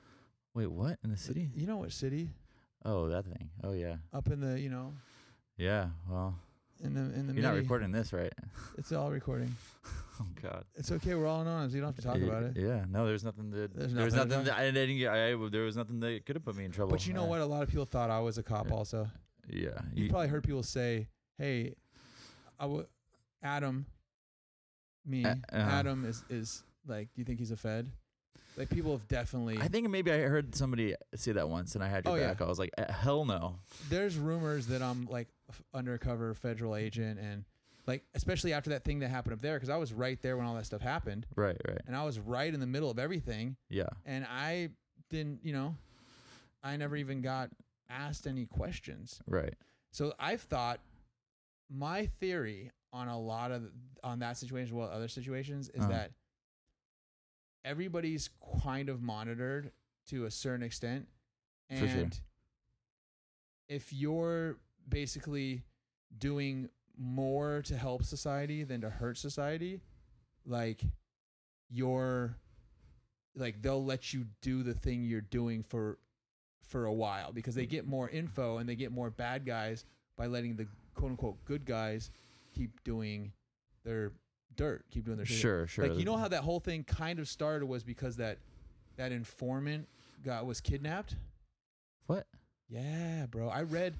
[0.55, 1.51] Wait, what in the city?
[1.55, 2.29] You know what city?
[2.83, 3.49] Oh, that thing.
[3.63, 4.93] Oh yeah, Up in the, you know,
[5.57, 5.87] yeah.
[6.09, 6.35] Well,
[6.83, 8.31] in the in the you're not recording this, right?
[8.77, 9.55] It's all recording.
[10.17, 10.63] Oh God.
[10.75, 11.13] It's okay.
[11.13, 11.73] We're all anonymous.
[11.73, 12.53] You don't have to talk Y- about it.
[12.55, 12.85] Yeah.
[12.89, 13.75] No, there's nothing that.
[13.75, 14.45] There's There's, nothing nothing.
[14.45, 14.97] That, I didn't.
[14.97, 16.91] get- I, I- there was nothing that could have put me in trouble.
[16.91, 17.41] But you know what?
[17.41, 18.67] A lot of people thought I was a cop.
[18.69, 18.75] Yeah.
[18.75, 19.09] Also,
[19.49, 19.71] Yeah.
[19.93, 21.73] you you- probably heard people say, "Hey,
[22.57, 22.87] I w-
[23.43, 23.87] Adam,
[25.05, 25.57] me, A- uh-huh.
[25.79, 27.91] Adam is is like, do you think he's a Fed?"
[28.57, 29.57] Like people have definitely.
[29.59, 32.27] I think maybe I heard somebody say that once, and I had your Oh, yeah.
[32.27, 32.41] back.
[32.41, 33.59] I was like, "Eh, hell no.
[33.89, 37.43] there's rumors that I'm like f- undercover federal agent and
[37.87, 40.45] like especially after that thing that happened up there because I was right there when
[40.45, 41.57] all that stuff happened Right.
[41.67, 41.81] Right.
[41.85, 43.89] and I was right in the middle of everything Yeah.
[44.05, 44.69] and I
[45.11, 45.75] didn't you know
[46.63, 47.51] I never even got
[47.89, 49.53] asked any questions Right.
[49.91, 50.79] so I've thought
[51.69, 53.63] my theory on a lot of
[54.03, 55.89] on that situation as well other situations is Uh-huh.
[55.91, 56.11] that
[57.65, 58.29] everybody's
[58.63, 59.71] kind of monitored
[60.07, 61.07] to a certain extent
[61.71, 61.87] For sure.
[61.87, 62.19] and
[63.67, 65.63] if you're basically
[66.17, 69.81] doing more to help society than to hurt society
[70.45, 70.81] like
[71.69, 72.37] you're
[73.35, 75.97] like they'll let you do the thing you're doing for
[76.61, 79.83] for a while because they get more info and they get more bad guys
[80.17, 82.11] by letting the quote unquote good guys
[82.55, 83.31] keep doing
[83.83, 84.11] their
[84.55, 85.37] dirt, keep doing their shit.
[85.37, 85.67] Sure.
[85.67, 85.87] Sure.
[85.87, 88.37] Like you know how that whole thing kind of started was because that
[88.97, 89.87] that informant
[90.23, 91.15] got was kidnapped.
[92.07, 92.25] what
[92.69, 93.49] Yeah, bro.
[93.49, 93.95] I read.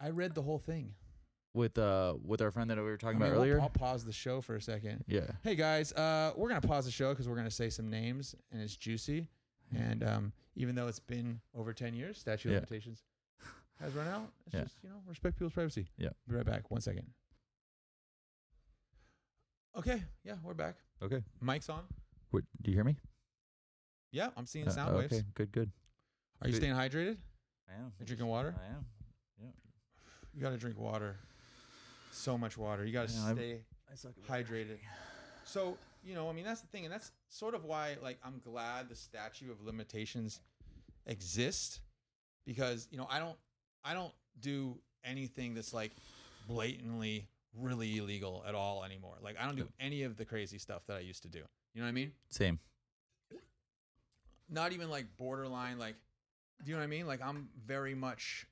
[0.00, 0.94] I read the whole thing.
[1.54, 3.60] with uh with our friend that we were talking I mean, about we'll- earlier?
[3.60, 5.04] I'll pause the show for a second.
[5.06, 5.26] yeah.
[5.42, 8.60] Hey guys, uh, we're gonna pause the show because we're gonna say some names and
[8.62, 9.28] it's juicy.
[9.76, 12.58] And um, even though it's been over ten years, statute of Yeah.
[12.58, 13.02] limitations
[13.80, 14.30] has run out.
[14.46, 14.62] It's Yeah.
[14.62, 15.88] just you know respect people's privacy.
[15.98, 16.10] Yeah.
[16.28, 16.70] Be right back.
[16.70, 17.06] One second.
[19.76, 20.02] Okay.
[20.24, 20.76] Yeah, we're back.
[21.02, 21.22] Okay.
[21.40, 21.84] Mic's on.
[22.30, 22.96] Wait, do you hear me?
[24.10, 25.12] Yeah, I'm seeing Uh, sound waves.
[25.12, 25.24] Okay.
[25.34, 25.52] Good.
[25.52, 25.70] Good.
[26.40, 26.60] Are you Good.
[26.60, 27.18] staying hydrated?
[27.68, 27.92] I am.
[27.98, 28.54] You drinking water?
[28.60, 28.84] I am.
[29.40, 29.46] Yeah.
[30.34, 31.16] You gotta drink water.
[32.10, 32.84] So much water.
[32.84, 34.78] You gotta Yeah, I'm- stay I suck hydrated.
[35.44, 36.84] So, you know, I mean, that's the thing.
[36.84, 40.40] And that's sort of why, like, I'm glad the statute of limitations
[41.06, 41.80] exists
[42.44, 43.38] because, you know, I don't,
[43.84, 45.92] I don't do anything that's like
[46.46, 49.16] blatantly really illegal at all anymore.
[49.22, 51.40] Like, I don't do any of the crazy stuff that I used to do.
[51.74, 52.12] You know what I mean?
[52.30, 52.58] Same.
[54.48, 55.94] Not even like borderline, like,
[56.64, 57.06] do you know what I mean?
[57.06, 58.46] Like, I'm very much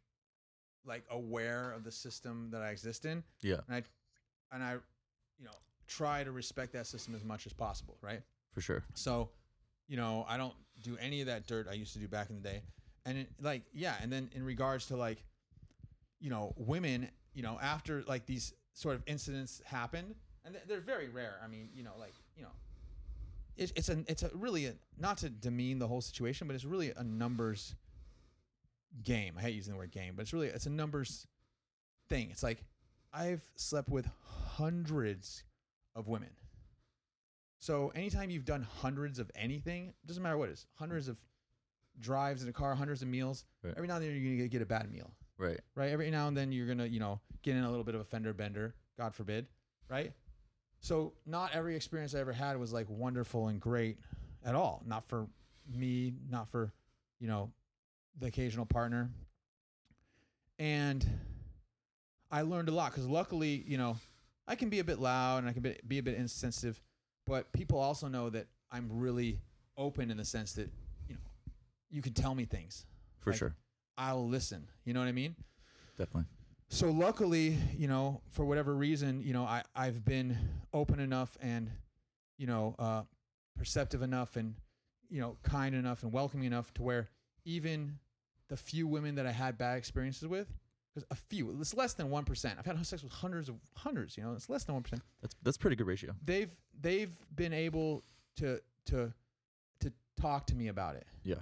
[0.84, 3.22] like aware of the system that I exist in.
[3.42, 3.60] Yeah.
[3.68, 3.82] And I,
[4.52, 4.72] and I,
[5.38, 5.52] you know,
[5.86, 8.22] try to respect that system as much as possible, right?
[8.52, 8.82] For sure.
[8.94, 9.30] So,
[9.88, 12.36] you know, I don't do any of that dirt I used to do back in
[12.36, 12.62] the day.
[13.04, 15.22] And it, like, yeah, and then in regards to like,
[16.20, 21.08] you know, women, you know, after like these sort of incidents happened, and they're very
[21.08, 21.40] rare.
[21.44, 22.50] I mean, you know, like, you know,
[23.56, 26.64] it's it's a it's a really a, not to demean the whole situation, but it's
[26.64, 27.74] really a numbers
[29.02, 29.34] game.
[29.38, 31.26] I hate using the word game, but it's really it's a numbers
[32.08, 32.30] thing.
[32.30, 32.64] It's like
[33.12, 34.08] I've slept with
[34.56, 35.44] hundreds
[35.94, 36.30] of women.
[37.58, 41.18] So anytime you've done hundreds of anything, doesn't matter what it is, hundreds of
[41.98, 43.74] drives in a car, hundreds of meals, Right.
[43.76, 45.60] every now and then you're gonna get a bad meal, Right.
[45.74, 45.90] right?
[45.90, 48.04] Every now and then you're gonna, you know, get in a little bit of a
[48.04, 49.46] fender bender, God forbid,
[49.88, 50.12] right?
[50.80, 53.98] So not every experience I ever had was like wonderful and great
[54.44, 54.82] at all.
[54.86, 55.26] Not for
[55.66, 56.72] me, not for,
[57.18, 57.50] you know,
[58.18, 59.10] the occasional partner.
[60.58, 61.06] And
[62.30, 63.96] I learned a lot because luckily, you know,
[64.46, 66.80] I can be a bit loud and I can be, be a bit insensitive,
[67.26, 69.40] but people also know that I'm really
[69.76, 70.68] open in the sense that,
[71.08, 71.20] you know,
[71.90, 72.84] you can tell me things.
[73.20, 73.54] For Like- sure.
[74.00, 74.66] I'll listen.
[74.84, 75.36] You know what I mean?
[75.98, 76.24] Definitely.
[76.68, 80.38] So luckily, you know, for whatever reason, you know, I I've been
[80.72, 81.70] open enough and,
[82.38, 83.02] you know, uh,
[83.58, 84.54] perceptive enough and,
[85.10, 87.08] you know, kind enough and welcoming enough to where
[87.44, 87.98] even
[88.48, 90.48] the few women that I had bad experiences with,
[90.94, 92.54] because a few, it's less than one percent.
[92.58, 94.16] I've had sex with hundreds of hundreds.
[94.16, 95.02] You know, it's less than one percent.
[95.20, 96.14] That's that's pretty good ratio.
[96.24, 98.02] They've they've been able
[98.36, 99.12] to to
[99.80, 101.34] to talk to me about it Yeah.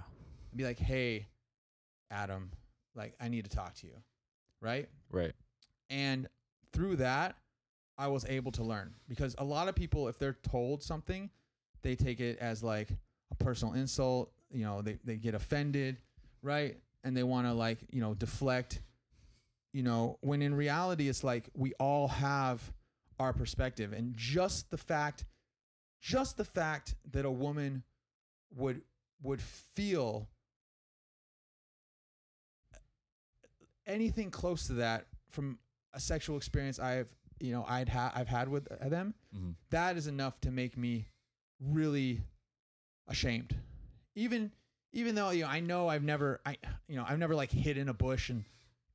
[0.51, 1.27] and be like, hey,
[2.11, 2.51] Adam,
[2.95, 3.93] like I need to talk to you,
[4.61, 4.89] right?
[5.11, 5.33] Right.
[5.89, 6.27] And
[6.71, 7.35] through that,
[7.97, 11.29] I was able to learn because a lot of people, if they're told something,
[11.81, 12.89] they take it as like
[13.31, 14.31] a personal insult.
[14.51, 15.97] You know, they, they get offended,
[16.41, 16.77] right?
[17.03, 18.81] And they want to like, you know, deflect,
[19.73, 22.71] you know, when in reality, it's like we all have
[23.19, 23.93] our perspective.
[23.93, 25.25] And just the fact,
[26.01, 27.83] just the fact that a woman
[28.55, 28.81] would,
[29.21, 30.29] would feel
[33.89, 35.59] anything close to that from
[35.93, 39.55] a sexual experience I've you know I'd ha- I've had with them, Mhm.
[39.69, 41.07] that is enough to make me
[41.59, 42.21] really
[43.07, 43.55] ashamed.
[44.15, 44.51] Even
[44.93, 47.77] even though you know I know I've never I you know I've never like hid
[47.77, 48.45] in a bush and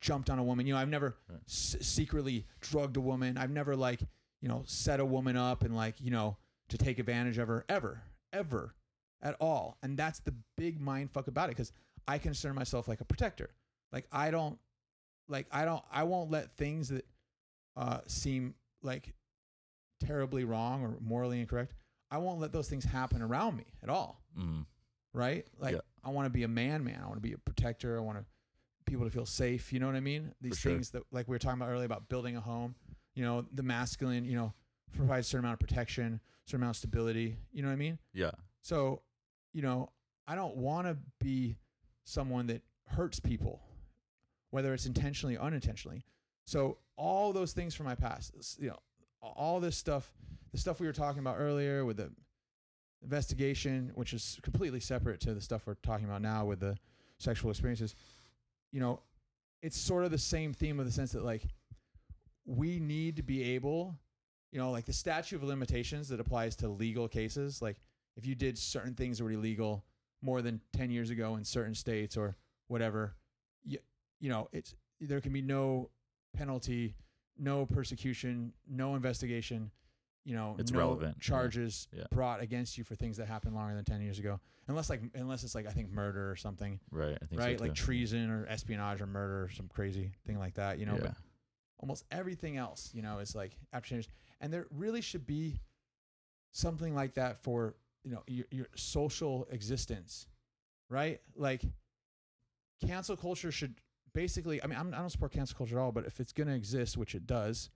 [0.01, 0.67] jumped on a woman.
[0.67, 1.39] You know I've never Right.
[1.47, 3.37] s- secretly drugged a woman.
[3.37, 4.01] I've never like
[4.41, 6.37] you know set a woman up and like you know
[6.69, 8.03] to take advantage of her ever
[8.33, 8.75] ever
[9.21, 9.77] at all.
[9.81, 11.71] And that's the big mind fuck about it because
[12.07, 13.49] I consider myself like a protector.
[13.91, 14.59] Like I don't
[15.27, 17.05] like I don't I won't let things that
[17.75, 19.13] uh seem like
[19.99, 21.73] terribly wrong or morally incorrect.
[22.11, 24.21] I won't let those things happen around me at all.
[24.37, 24.65] Mhm.
[25.13, 25.47] Right?
[25.57, 25.81] Like Yeah.
[26.03, 26.99] I want to be a man man.
[27.01, 27.97] I want to be a protector.
[27.97, 28.25] I want to
[28.85, 30.31] people to feel safe, you know what I mean?
[30.41, 30.71] These sure.
[30.71, 32.75] things that like we were talking about earlier about building a home,
[33.15, 34.53] you know, the masculine, you know,
[34.95, 37.97] provides a certain amount of protection, certain amount of stability, you know what I mean?
[38.13, 38.29] Yeah.
[38.61, 39.01] So,
[39.53, 39.89] you know,
[40.27, 41.57] I don't want to be
[42.03, 43.63] someone that hurts people,
[44.55, 46.05] whether it's intentionally or unintentionally.
[46.45, 48.79] So, all those things from my past, you know,
[49.21, 50.13] all this stuff,
[50.53, 52.09] the stuff we were talking about earlier with the
[53.03, 56.77] investigation, which is completely separate to the stuff we're talking about now with the
[57.17, 57.95] sexual experiences,
[58.71, 59.01] you know,
[59.61, 61.43] it's sort of the same theme of the sense that, like,
[62.45, 63.93] we need to be able,
[64.53, 67.81] you know, like the statute of limitations that applies to legal cases, like,
[68.15, 69.83] if you did certain things that were illegal
[70.21, 72.37] more than 10 years ago in certain states or
[72.67, 73.15] whatever
[74.19, 75.89] you, know it's there can be no
[76.35, 76.95] penalty
[77.37, 79.71] no persecution no investigation
[80.23, 82.05] you know It's no relevant, charges Yeah.
[82.11, 85.43] brought against you for things that happened longer than 10 years ago unless like unless
[85.43, 87.17] it's like i think murder or something Right.
[87.21, 90.55] I think so right like treason or espionage or murder or some crazy thing like
[90.55, 91.01] that you know yeah.
[91.01, 91.15] but
[91.79, 94.09] almost everything else, you know, is like after change.
[94.39, 95.59] And there really should be
[96.51, 100.27] something like that for, you know, your, your social existence,
[100.89, 101.19] right?
[101.35, 101.61] Like
[102.85, 103.75] cancel culture should
[104.15, 106.47] basically, I mean, I'm, I don't support cancel culture at all, but if it's going
[106.47, 107.69] to exist, which it does,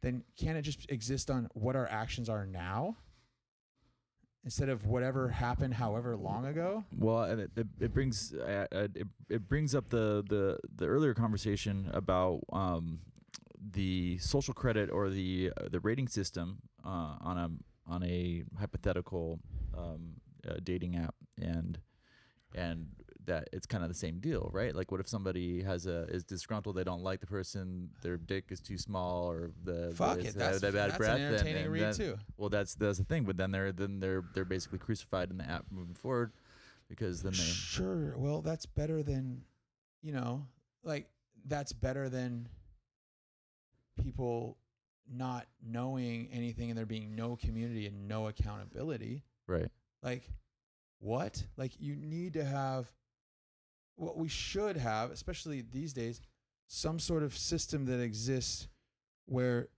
[0.00, 2.96] then can it just exist on what our actions are now
[4.44, 6.84] instead of whatever happened however long ago?
[6.96, 10.86] Well, and it, it, it brings uh, uh, it, it brings up the, the the
[10.86, 13.00] earlier conversation about um,
[13.72, 19.38] the social credit or the uh, the rating system uh, on a on a hypothetical
[19.76, 20.14] um,
[20.48, 21.78] uh, dating app and
[22.54, 22.88] and
[23.26, 24.74] that it's kind of the same deal, right?
[24.74, 28.46] Like, what if somebody has a is disgruntled, they don't like the person, their dick
[28.50, 30.34] is too small, or the Fuck it.
[30.34, 32.16] That's, the bad that's breath, an entertaining and read then- too.
[32.36, 35.44] Well, that's that's the thing, but then they're then they're they're basically crucified in the
[35.48, 36.32] app moving forward
[36.88, 38.14] because then they Sure.
[38.16, 39.42] Well, that's better than,
[40.02, 40.46] you know,
[40.82, 41.08] like
[41.46, 42.48] that's better than
[43.96, 44.58] people
[45.10, 49.22] not knowing anything and there being no community and no accountability.
[49.46, 49.68] right.
[50.02, 50.28] Like,
[50.98, 51.42] what?
[51.56, 52.90] Like, you need to have
[53.96, 56.20] what we should have, especially these days,
[56.66, 58.68] some sort of system that exists
[59.26, 59.68] where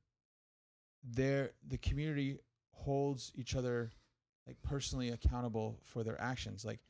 [1.04, 2.38] there the community
[2.70, 3.90] holds each other
[4.46, 6.64] like personally accountable for their actions.
[6.64, 6.80] Like,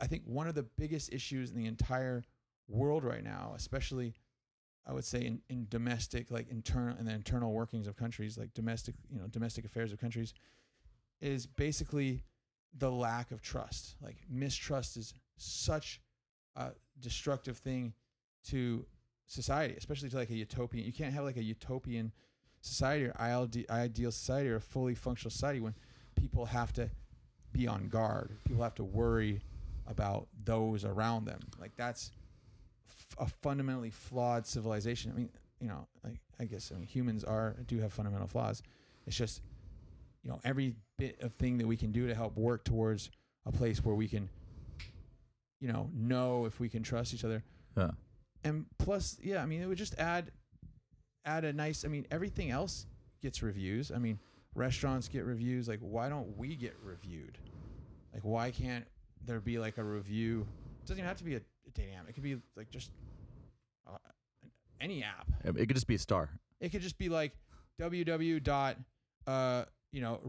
[0.00, 2.24] I think one of the biggest issues in the entire
[2.68, 4.14] world right now, especially
[4.86, 8.54] I would say in, in domestic, like internal in the internal workings of countries, like
[8.54, 10.34] domestic, you know, domestic affairs of countries,
[11.20, 12.22] is basically
[12.76, 13.96] the lack of trust.
[14.00, 16.00] Like mistrust is such
[16.56, 17.92] a destructive thing
[18.48, 18.86] to
[19.26, 20.84] society, especially to like a utopian.
[20.84, 22.12] You can't have like a utopian
[22.60, 23.14] society or
[23.70, 25.74] ideal society or a fully functional society when
[26.16, 26.90] people have to
[27.52, 28.36] be on guard.
[28.44, 29.40] People have to worry
[29.86, 31.40] about those around them.
[31.60, 32.10] Like that's
[32.88, 35.12] f- a fundamentally flawed civilization.
[35.12, 38.62] I mean, you know, like I guess I mean humans are do have fundamental flaws.
[39.06, 39.42] It's just
[40.22, 43.10] you know every bit of thing that we can do to help work towards
[43.46, 44.28] a place where we can
[45.60, 47.42] you know know if we can trust each other.
[47.76, 47.90] Yeah.
[48.44, 50.30] and plus yeah i mean it would just add
[51.24, 52.86] add a nice i mean everything else
[53.22, 53.90] gets reviews.
[53.90, 54.18] I mean
[54.54, 55.68] restaurants get reviews.
[55.68, 57.38] Like why don't we get reviewed?
[58.14, 58.86] Like why can't
[59.24, 60.46] there be like a review?
[60.80, 62.08] It doesn't even have to be a, a dating app.
[62.08, 62.90] It could be like just
[63.86, 63.96] uh,
[64.80, 65.26] any app.
[65.44, 66.30] It could just be a star.
[66.60, 67.32] it could just be like
[67.80, 68.76] www dot
[69.26, 70.20] uh you know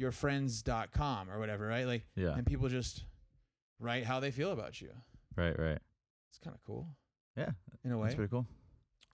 [0.00, 1.86] reviewyourfriends.com or whatever right?
[1.86, 2.34] Like Yeah.
[2.36, 3.04] and people just
[3.80, 4.90] write how they feel about you
[5.36, 5.58] Right.
[5.58, 5.78] Right.
[6.30, 6.86] it's kind of cool
[7.36, 7.50] Yeah.
[7.84, 8.46] in a way That's pretty cool.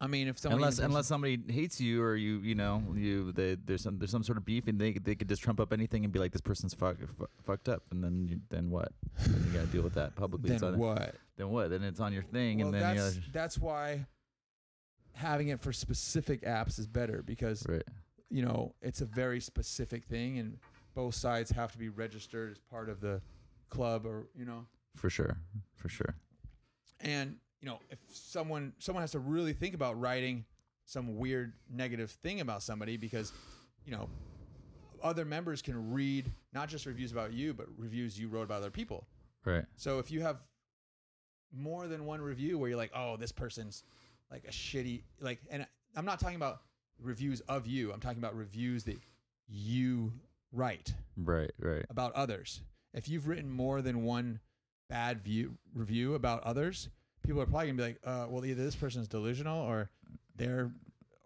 [0.00, 3.54] i mean if somebody unless unless somebody hates you or you you know you they,
[3.64, 6.04] there's some there's some sort of beef and they they could just trump up anything
[6.04, 8.92] and be like this person's fuck, fu- fucked up and then you, then what
[9.26, 12.00] then you gotta deal with that publicly It's then on- what then what then it's
[12.00, 14.06] on your thing well and then that's you that's why
[15.14, 17.82] having it for specific apps is better because right
[18.30, 20.58] you know it's a very specific thing and
[20.94, 23.20] both sides have to be registered as part of the
[23.70, 24.66] club or you know
[24.96, 25.36] for sure
[25.74, 26.14] for sure
[27.00, 30.44] and you know if someone someone has to really think about writing
[30.84, 33.32] some weird negative thing about somebody because
[33.84, 34.08] you know
[35.02, 38.70] other members can read not just reviews about you but reviews you wrote about other
[38.70, 39.06] people
[39.44, 39.64] Right.
[39.76, 40.36] so if you have
[41.52, 43.82] more than one review where you're like oh this person's
[44.30, 45.66] like a shitty like and
[45.96, 46.60] i'm not talking about
[47.00, 48.98] reviews of you i'm talking about reviews that
[49.48, 50.12] you
[50.52, 51.52] write Right.
[51.58, 51.84] Right.
[51.90, 52.60] about others.
[52.92, 54.40] If you've written more than one
[54.88, 56.88] bad view review about others,
[57.24, 59.90] people are probably gonna be like, uh, well, either this person's delusional or
[60.36, 60.72] they're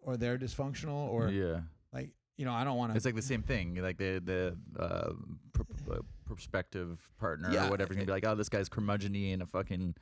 [0.02, 1.60] or they're dysfunctional or yeah.
[1.92, 2.96] like you know, I don't want to.
[2.96, 3.76] It's like the same thing.
[3.76, 5.12] Like the the uh,
[5.52, 9.32] pr- uh, prospective partner Yeah, or whatever is gonna be like, oh, this guy's curmudgeony
[9.32, 9.94] and a fucking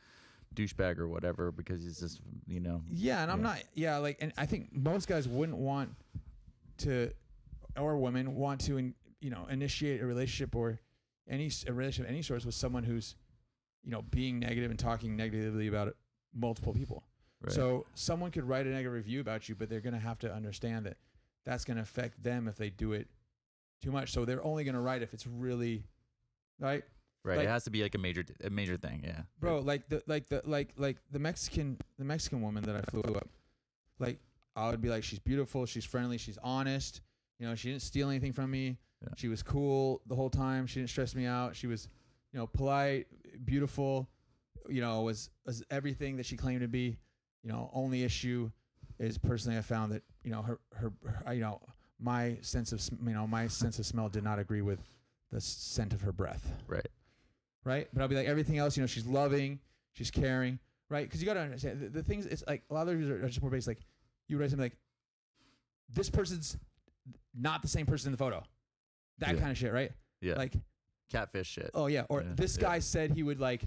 [0.54, 2.82] douchebag or whatever because he's just you know.
[2.90, 3.62] yeah, and I'm not.
[3.74, 5.94] Yeah, like, and I think most guys wouldn't want
[6.78, 7.12] to,
[7.76, 10.80] or women want to, in, you know, initiate a relationship or
[11.32, 13.16] any a relationship of any sort with someone who's,
[13.82, 15.96] you know, being negative and talking negatively about
[16.34, 17.02] multiple people.
[17.40, 17.52] Right.
[17.52, 20.32] So someone could write a negative review about you, but they're going to have to
[20.32, 20.96] understand that
[21.44, 23.08] that's going to affect them if they do it
[23.82, 24.12] too much.
[24.12, 25.84] So they're only going to write if it's really
[26.60, 26.84] right,
[27.24, 27.38] right.
[27.38, 29.02] like- it has to be like a major a major thing.
[29.04, 29.22] Yeah.
[29.40, 29.58] bro.
[29.58, 33.28] Like the like the like like the Mexican the Mexican woman that I flew up,
[33.98, 34.18] like
[34.54, 37.00] I would be like, she's beautiful, she's friendly, she's honest.
[37.38, 38.78] You know, she didn't steal anything from me.
[39.02, 39.08] Yeah.
[39.16, 40.66] She was cool the whole time.
[40.66, 41.56] She didn't stress me out.
[41.56, 41.88] She was,
[42.32, 43.06] you know, polite,
[43.44, 44.08] beautiful.
[44.68, 46.98] You know, was was everything that she claimed to be.
[47.42, 48.50] You know, only issue
[48.98, 51.60] is personally I found that you know her her, her you know
[51.98, 54.80] my sense of sm- you know my sense of smell did not agree with
[55.30, 56.52] the scent of her breath.
[56.66, 56.86] Right.
[57.64, 58.76] Right, but I'll be like everything else.
[58.76, 59.60] You know, she's loving,
[59.92, 60.58] she's caring.
[60.88, 62.26] Right, because you got to understand the, the things.
[62.26, 63.66] It's like a lot of these are, are just more based.
[63.66, 63.78] Like
[64.28, 64.76] you would write something like,
[65.88, 66.58] "This person's
[67.34, 68.42] not the same person in the photo."
[69.18, 69.40] That Yeah.
[69.40, 69.92] kind of shit, right?
[70.20, 70.34] Yeah.
[70.34, 70.54] Like,
[71.10, 71.70] catfish shit.
[71.74, 72.62] oh yeah, or Yeah, this yeah.
[72.62, 73.62] guy said he would like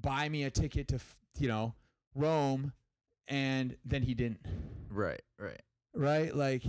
[0.00, 1.74] buy me a ticket to, f- you know,
[2.14, 2.72] Rome,
[3.28, 4.40] and then he didn't.
[4.90, 5.22] Right.
[5.38, 5.60] Right.
[5.94, 6.62] Right, like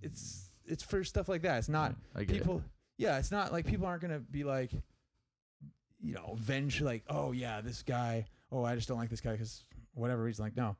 [0.00, 1.58] it's it's for stuff like that.
[1.58, 2.28] It's not Yeah, I it.
[2.28, 2.62] people
[2.96, 4.70] yeah it's not like people aren't gonna be like
[6.00, 9.32] you know venge like oh yeah this guy oh i just don't like this guy
[9.32, 9.64] because
[9.94, 10.76] whatever reason like no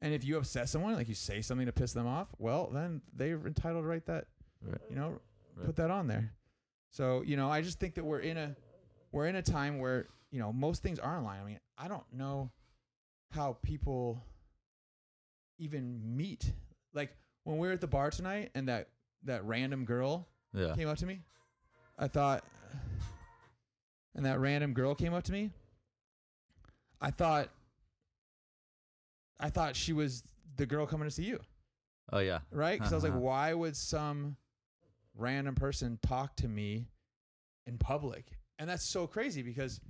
[0.00, 3.00] and if you upset someone like you say something to piss them off well then
[3.16, 4.26] they're entitled to write that
[4.62, 4.78] Right.
[4.88, 5.18] you know
[5.56, 5.66] Right.
[5.66, 6.32] put that on there
[6.90, 8.56] so you know i just think that we're in a
[9.12, 12.04] we're in a time where you know most things are online i mean i don't
[12.12, 12.50] know
[13.30, 14.22] how people
[15.58, 16.52] even meet
[16.94, 17.10] like
[17.44, 18.88] when we were at the bar tonight and that
[19.24, 20.74] that random girl Yeah.
[20.74, 21.20] came up to me.
[21.98, 22.42] I thought,
[24.14, 25.50] and that random girl came up to me.
[27.02, 27.50] I thought,
[29.38, 30.22] I thought she was
[30.56, 31.40] the girl coming to see you,
[32.12, 32.40] Oh yeah.
[32.50, 32.78] right?
[32.78, 33.20] Because I was like, Uh-huh.
[33.20, 34.36] why would some
[35.16, 36.86] random person talk to me
[37.66, 38.26] in public?
[38.58, 39.80] And that's so crazy because,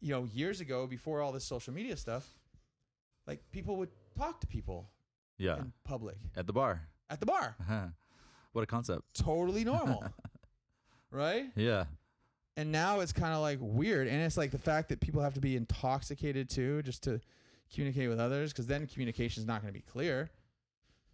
[0.00, 2.26] you know, years ago, before all this social media stuff,
[3.26, 4.90] like people would talk to people
[5.38, 5.58] Yeah.
[5.58, 6.88] in public At the bar.
[7.10, 7.56] at the bar.
[7.60, 7.86] Uh-huh.
[8.52, 9.02] what a concept.
[9.14, 10.04] Totally normal,
[11.10, 11.46] right?
[11.56, 11.84] Yeah.
[12.56, 15.32] and now it's kind of like weird and it's like the fact that people have
[15.34, 17.18] to be intoxicated too just to
[17.72, 20.30] communicate with others because then communication is not going to be clear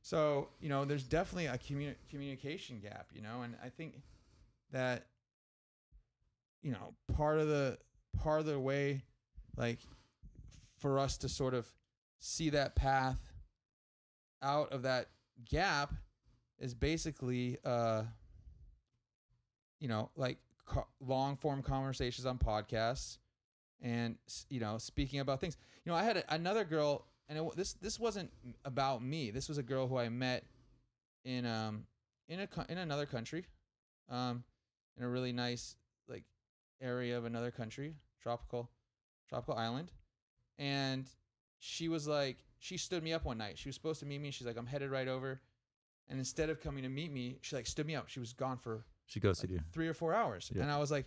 [0.02, 3.94] so you know there's definitely a communi- communication gap you know and i think
[4.72, 5.06] that
[6.62, 7.78] you know part of the
[8.16, 9.02] part of the way
[9.56, 9.78] like
[10.78, 11.66] for us to sort of
[12.18, 13.18] see that path
[14.42, 15.08] out of that
[15.48, 15.92] gap
[16.58, 18.02] is basically uh
[19.80, 23.18] you know like co- long form conversations on podcasts
[23.80, 24.16] and
[24.48, 25.56] you know speaking about things.
[25.84, 28.30] You know i had a, another girl and it, this this wasn't
[28.64, 30.44] about me this was a girl who i met
[31.24, 31.84] in um
[32.28, 33.44] in a in another country
[34.08, 34.42] um
[34.96, 35.76] in a really nice
[36.08, 36.24] like
[36.80, 38.70] area of another country tropical
[39.28, 39.92] tropical island
[40.58, 41.06] and
[41.58, 44.30] she was like she stood me up one night she was supposed to meet me
[44.30, 45.40] she's like i'm headed right over
[46.08, 48.56] and instead of coming to meet me she like stood me up she was gone
[48.56, 49.64] for She ghosted like you.
[49.72, 50.50] three or four hours.
[50.54, 50.62] Yeah.
[50.62, 51.06] And I was like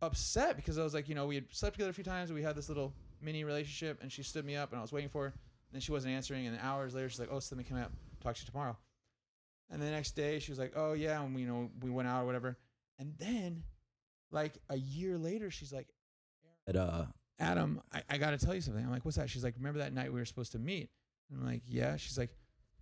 [0.00, 2.32] upset because I was like, you know, we had slept together a few times.
[2.32, 5.10] We had this little mini relationship and she stood me up and I was waiting
[5.10, 5.34] for her.
[5.68, 6.46] And then she wasn't answering.
[6.46, 7.90] And then hours later, she's like, oh, so let me come out,
[8.22, 8.76] talk to you tomorrow.
[9.70, 11.22] And the next day she was like, oh yeah.
[11.22, 12.56] And we, you know, we went out or whatever.
[12.98, 13.64] And then
[14.30, 15.88] like a year later, she's like,
[16.66, 17.04] At uh
[17.38, 18.84] Adam, I, I got to tell you something.
[18.84, 19.30] I'm like, what's that?
[19.30, 20.90] She's like, remember that night we were supposed to meet?
[21.30, 21.96] And I'm like, yeah.
[21.96, 22.30] She's like,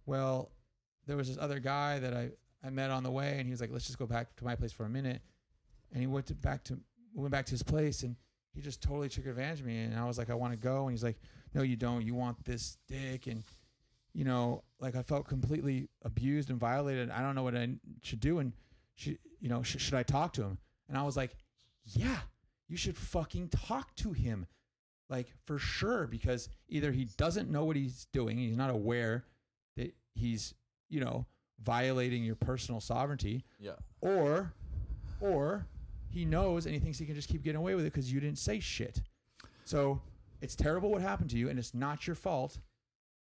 [0.07, 0.51] well,
[1.07, 2.31] there was this other guy that I,
[2.65, 4.55] I met on the way, and he was like, let's just go back to my
[4.55, 5.21] place for a minute.
[5.93, 6.79] And he went to back to
[7.15, 8.17] went back to his place, and
[8.57, 9.83] he just totally took advantage of me.
[9.85, 11.19] And I was like, I want to go, and he's like,
[11.55, 12.03] No, you don't.
[12.03, 13.45] You want this dick, and
[14.15, 17.11] you know, like I felt completely abused and violated.
[17.11, 17.69] I don't know what I
[18.03, 18.53] should do, and
[18.95, 20.59] she, you know, sh- should I talk to him?
[20.89, 21.37] And I was like,
[21.85, 22.17] Yeah,
[22.67, 24.47] you should fucking talk to him
[25.09, 29.25] like for sure because either he doesn't know what he's doing he's not aware
[29.77, 30.53] that he's
[30.89, 31.25] you know
[31.63, 33.77] violating your personal sovereignty Yeah.
[34.01, 34.53] or
[35.21, 35.69] or
[36.17, 38.21] he knows and he thinks he can just keep getting away with it because you
[38.21, 39.03] didn't say shit
[39.65, 40.01] so
[40.41, 42.59] it's terrible what happened to you and it's not your fault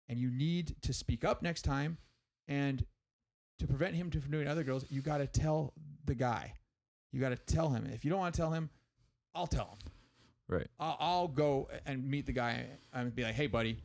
[0.08, 1.98] and you need to speak up next time
[2.48, 2.86] and
[3.60, 5.74] to prevent him from doing other girls you got to tell
[6.06, 6.54] the guy
[7.12, 8.70] you got to tell him if you don't want to tell him
[9.36, 9.92] i'll tell him
[10.50, 10.68] Right.
[10.80, 13.78] I'll, I'll go and meet the guy and be like, hey, buddy,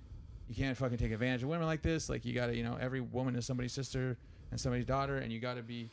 [0.48, 2.08] you can't fucking take advantage of women like this.
[2.08, 4.16] Like, you got to, you know, every woman is somebody's sister
[4.50, 5.90] and somebody's daughter, and you got to be,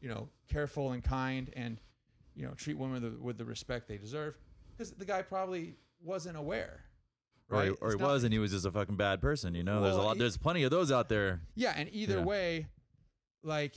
[0.00, 1.78] you know, careful and kind and,
[2.34, 4.36] you know, treat women with the, with the respect they deserve.
[4.76, 6.80] Because the guy probably wasn't aware.
[7.48, 7.60] Right?
[7.60, 9.54] Or, he, or he not- was, and he was just a fucking bad person.
[9.54, 10.18] You know, there's a lot.
[10.18, 11.42] There's plenty of those out there.
[11.54, 12.24] Yeah, and either Yeah.
[12.24, 12.66] way,
[13.42, 13.74] like,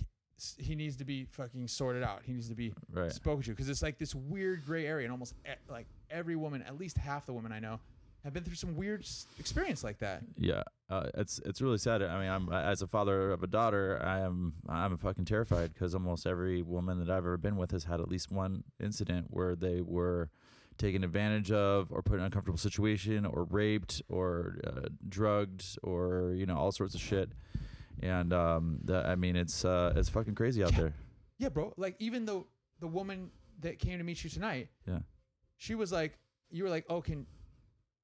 [0.58, 2.22] he needs to be fucking sorted out.
[2.26, 3.12] He needs to be Right.
[3.12, 6.62] spoken to because it's like this weird gray area, and almost e- like every woman,
[6.62, 7.80] at least half the women I know,
[8.26, 9.06] have been through some weird
[9.40, 10.24] experience like that.
[10.38, 12.02] Yeah, uh, it's it's really sad.
[12.02, 15.94] I mean, I'm as a father of a daughter, I am I'm fucking terrified because
[15.94, 19.56] almost every woman that I've ever been with has had at least one incident where
[19.56, 20.30] they were
[20.78, 26.34] taken advantage of, or put in an uncomfortable situation, or raped, or uh, drugged, or
[26.36, 27.30] you know all sorts of shit.
[28.02, 30.80] And um, the, I mean, it's uh, it's fucking crazy out Yeah.
[30.80, 30.94] there.
[31.38, 31.74] Yeah, bro.
[31.78, 32.48] Like even though
[32.82, 33.30] the woman
[33.62, 35.00] that came to meet you tonight, Yeah.
[35.58, 36.18] she was like,
[36.50, 37.26] you were like, oh, can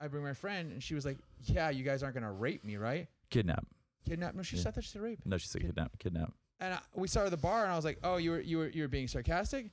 [0.02, 0.72] I bring my friend?
[0.72, 3.08] And she was like, yeah, you guys aren't gonna rape me, right?
[3.30, 3.66] Kidnap.
[4.08, 4.34] Kidnap?
[4.36, 5.20] No, she said that she said rape.
[5.26, 6.00] No, she said Kid- kidnap.
[6.00, 6.34] Kidnap.
[6.60, 8.40] And I, we saw her at the bar, and I was like, oh, you were
[8.42, 9.72] you were you were being sarcastic,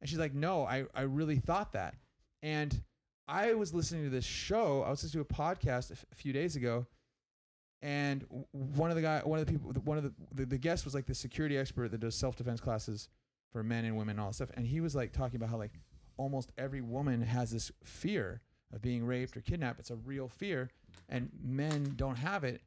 [0.00, 1.94] and she's like, no, I I really thought that,
[2.42, 2.80] and
[3.26, 4.82] I was listening to this show.
[4.82, 6.86] I was listening to a podcast a, f- a few days ago,
[7.82, 10.58] and w- one of the guy, one of the people, one of the, the the
[10.58, 13.08] guest was like the security expert that does self defense classes
[13.52, 15.56] for men and women and all that stuff, and he was like talking about how
[15.56, 15.72] like
[16.16, 18.40] almost every woman has this fear
[18.72, 19.80] of being raped or kidnapped.
[19.80, 20.70] It's a real fear,
[21.08, 22.60] and men don't have it.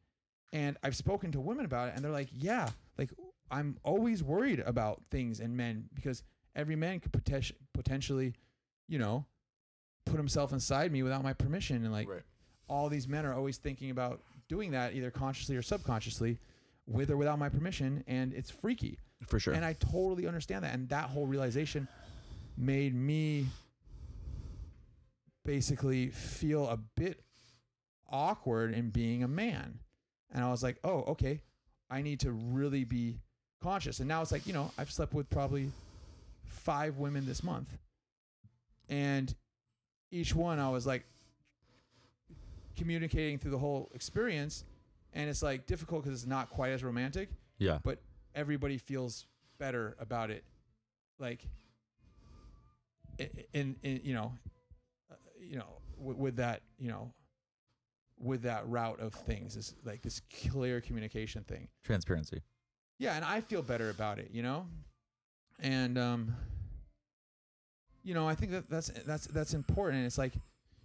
[0.54, 3.12] And I've spoken to women about it, and they're like, yeah, like
[3.50, 6.24] I'm always worried about things and men because
[6.56, 8.34] every man could poten- potentially,
[8.88, 9.26] you know,
[10.06, 12.24] put himself inside me without my permission, and like right.
[12.68, 16.38] all these men are always thinking about doing that either consciously or subconsciously,
[16.88, 18.98] with or without my permission, and it's freaky.
[19.28, 19.54] For sure.
[19.54, 20.74] And I totally understand that.
[20.74, 21.88] And that whole realization
[22.58, 23.48] made me
[25.44, 27.22] basically feel a bit
[28.10, 29.80] awkward in being a man.
[30.34, 31.42] And I was like, oh, okay,
[31.90, 33.20] I need to really be
[33.62, 34.00] conscious.
[34.00, 35.72] And now it's like, you know, I've slept with probably
[36.46, 37.70] five women this month.
[38.90, 39.34] And
[40.12, 41.06] each one I was like
[42.78, 44.64] communicating through the whole experience.
[45.14, 47.30] And it's like difficult because it's not quite as romantic
[47.62, 47.78] yeah.
[47.84, 48.00] but
[48.34, 49.28] everybody feels
[49.60, 50.44] better about it
[51.20, 51.48] like
[53.54, 54.34] in, in you know
[55.52, 57.12] you know with, with that you know
[58.18, 62.42] with that route of things is like this clear communication thing Transparency.
[63.00, 64.66] yeah and i feel better about it you know
[65.60, 66.34] and um
[68.04, 70.34] you know i think that that's that's that's important it's like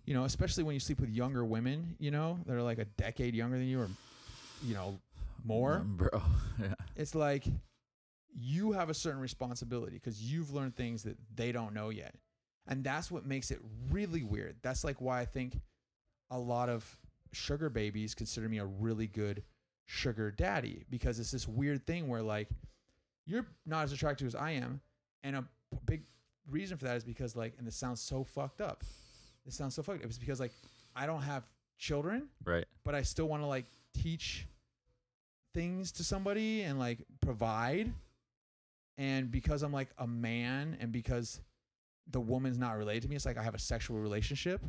[0.04, 2.84] you know especially when you sleep with younger women you know that are like a
[2.84, 3.88] decade younger than you or
[4.64, 4.98] you know
[5.44, 6.22] more Mm, bro.
[6.60, 6.74] yeah.
[6.96, 7.44] it's like
[8.34, 12.14] you have a certain responsibility because you've learned things that they don't know yet.
[12.68, 13.60] And that's what makes it
[13.90, 14.56] really weird.
[14.62, 15.60] That's like why I think
[16.30, 16.98] a lot of
[17.32, 19.42] sugar babies consider me a really good
[19.84, 22.48] sugar daddy because it's this weird thing where like
[23.24, 24.80] you're not as attractive as I am
[25.22, 25.44] and a
[25.84, 26.02] big
[26.50, 28.82] reason for that is because like and this sounds so fucked up.
[29.44, 30.06] This sounds so fucked up.
[30.06, 30.52] It's because like
[30.96, 31.44] I don't have
[31.78, 32.64] children Right.
[32.84, 34.46] but I still want to like teach
[35.54, 37.92] things to somebody and like provide.
[38.98, 41.40] And because I'm like a man and because
[42.10, 44.64] the woman's not related to me, it's like I have a sexual relationship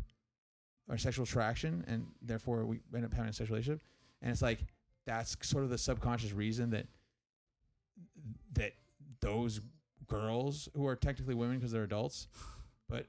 [0.89, 3.81] or sexual attraction and therefore we end up having a sexual relationship.
[4.21, 4.59] And it's like
[5.05, 6.87] that's sort of the subconscious reason that
[8.53, 8.73] that
[9.21, 9.61] those
[10.07, 12.27] girls who are technically women because they're adults,
[12.87, 13.05] but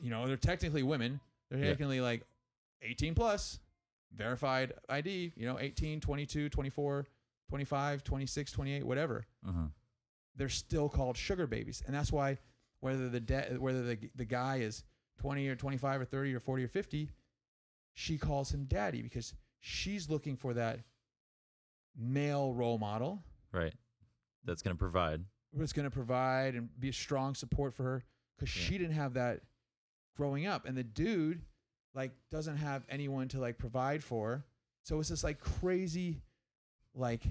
[0.00, 1.20] you know, they're technically women.
[1.50, 1.66] They're Yeah.
[1.70, 2.24] technically like
[2.82, 3.58] 18 plus,
[4.14, 7.06] verified ID, you know, 18, 22, 24,
[7.48, 9.26] 25, 26, 28, whatever.
[9.46, 9.66] Uh huh.
[10.36, 11.82] They're still called sugar babies.
[11.86, 12.38] And that's why
[12.80, 14.84] whether the de- whether the the guy is
[15.18, 17.10] 20 or 25 or 30 or 40 or 50,
[17.94, 20.80] she calls him daddy because she's looking for that
[21.96, 23.22] male role model
[23.52, 23.74] Right.
[24.44, 25.24] That's gonna provide.
[25.56, 28.04] who's going to provide and be a strong support for her
[28.38, 28.62] because Yeah.
[28.62, 29.40] she didn't have that
[30.16, 31.42] growing up and the dude
[31.92, 34.44] like doesn't have anyone to like provide for
[34.84, 36.22] so it's this like crazy
[36.94, 37.24] like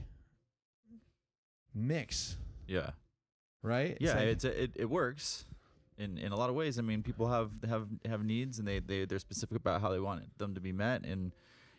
[1.74, 2.36] mix
[2.68, 2.92] Yeah.
[3.62, 4.18] Right yeah.
[4.20, 5.46] it's it, it works.
[5.98, 8.80] In, in a lot of ways, I mean, people have have have needs, and they
[8.80, 11.34] they they're specific about how they want them to be met, and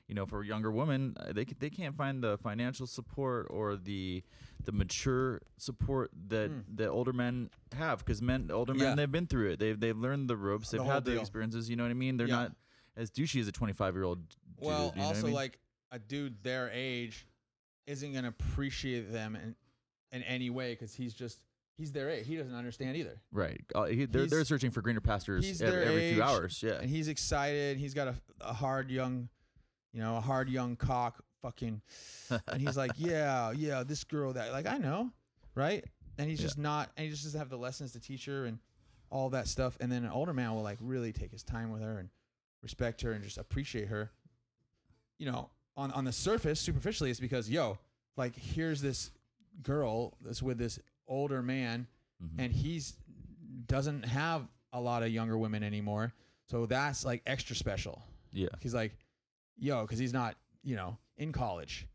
[0.09, 4.23] you know, for younger women, uh, they they can't find the financial support or the
[4.63, 6.65] the mature support that Mm.
[6.77, 8.89] that older men have because men older Yeah.
[8.89, 9.59] men they've been through it.
[9.59, 10.69] They've they've learned the ropes.
[10.71, 11.71] They've whole had the experiences.
[11.71, 12.19] You know what I mean?
[12.19, 12.35] They're Yeah.
[12.43, 12.57] not
[12.97, 14.21] as douchey as a 25 year old.
[14.59, 15.35] Well, you know what I also mean?
[15.35, 15.59] like
[15.93, 17.27] a dude their age
[17.87, 19.57] isn't gonna appreciate them in
[20.13, 21.41] in any way because he's just
[21.81, 22.27] he's their age.
[22.27, 23.61] He doesn't understand either, right.
[23.75, 26.63] Uh, he, they're they're searching for greener pastures every, their every few hours.
[26.63, 26.75] Yeah.
[26.75, 27.79] and he's excited.
[27.79, 29.29] He's got a, a hard young,
[29.93, 31.81] you know, a hard young cock, fucking,
[32.31, 35.11] and he's like, yeah, yeah, this girl that like I know,
[35.55, 35.85] right?
[36.19, 38.59] And he's just not, and he just doesn't have the lessons to teach her and
[39.09, 39.79] all that stuff.
[39.81, 42.11] And then an older man will like really take his time with her and
[42.63, 44.11] respect her and just appreciate her.
[45.19, 47.79] You know, on on the surface, superficially, it's because yo,
[48.17, 49.11] like here's this
[49.63, 50.79] girl that's with this
[51.11, 51.87] older man
[52.23, 52.39] Mhm.
[52.39, 52.95] and he's
[53.67, 56.15] doesn't have a lot of younger women anymore.
[56.47, 58.03] So that's like extra special.
[58.33, 58.49] yeah.
[58.61, 58.97] He's like,
[59.57, 61.87] yo, because he's not, you know, in college,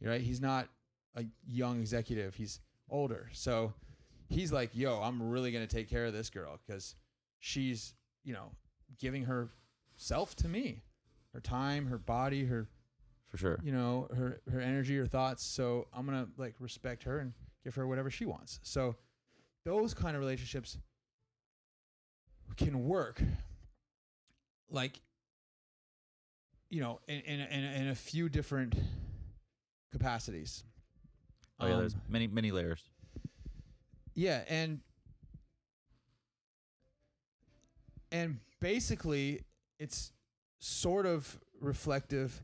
[0.00, 0.20] right?
[0.20, 0.68] He's not
[1.14, 2.34] a young executive.
[2.34, 2.60] He's
[2.90, 3.28] older.
[3.32, 3.72] So
[4.28, 6.94] he's like, yo, I'm really gonna take care of this girl because
[7.40, 7.94] she's,
[8.24, 8.52] you know,
[8.98, 10.82] giving herself to me,
[11.32, 12.68] her time, her body, her,
[13.28, 13.58] For sure.
[13.62, 15.42] you know, her her energy, her thoughts.
[15.44, 17.32] So I'm gonna like respect her and
[17.64, 18.60] give her whatever she wants.
[18.62, 18.96] So
[19.64, 20.78] those kind of relationships
[22.56, 23.20] can work.
[24.70, 25.00] Like,
[26.70, 28.74] you know, in in in, in a few different
[29.92, 30.64] capacities.
[31.60, 31.76] Oh yeah.
[31.76, 32.82] There's Um, many many layers.
[34.14, 34.80] yeah, and
[38.12, 39.42] and basically
[39.78, 40.12] it's
[40.60, 42.42] sort of reflective,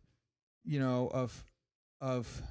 [0.65, 1.45] you know, of
[2.01, 2.43] of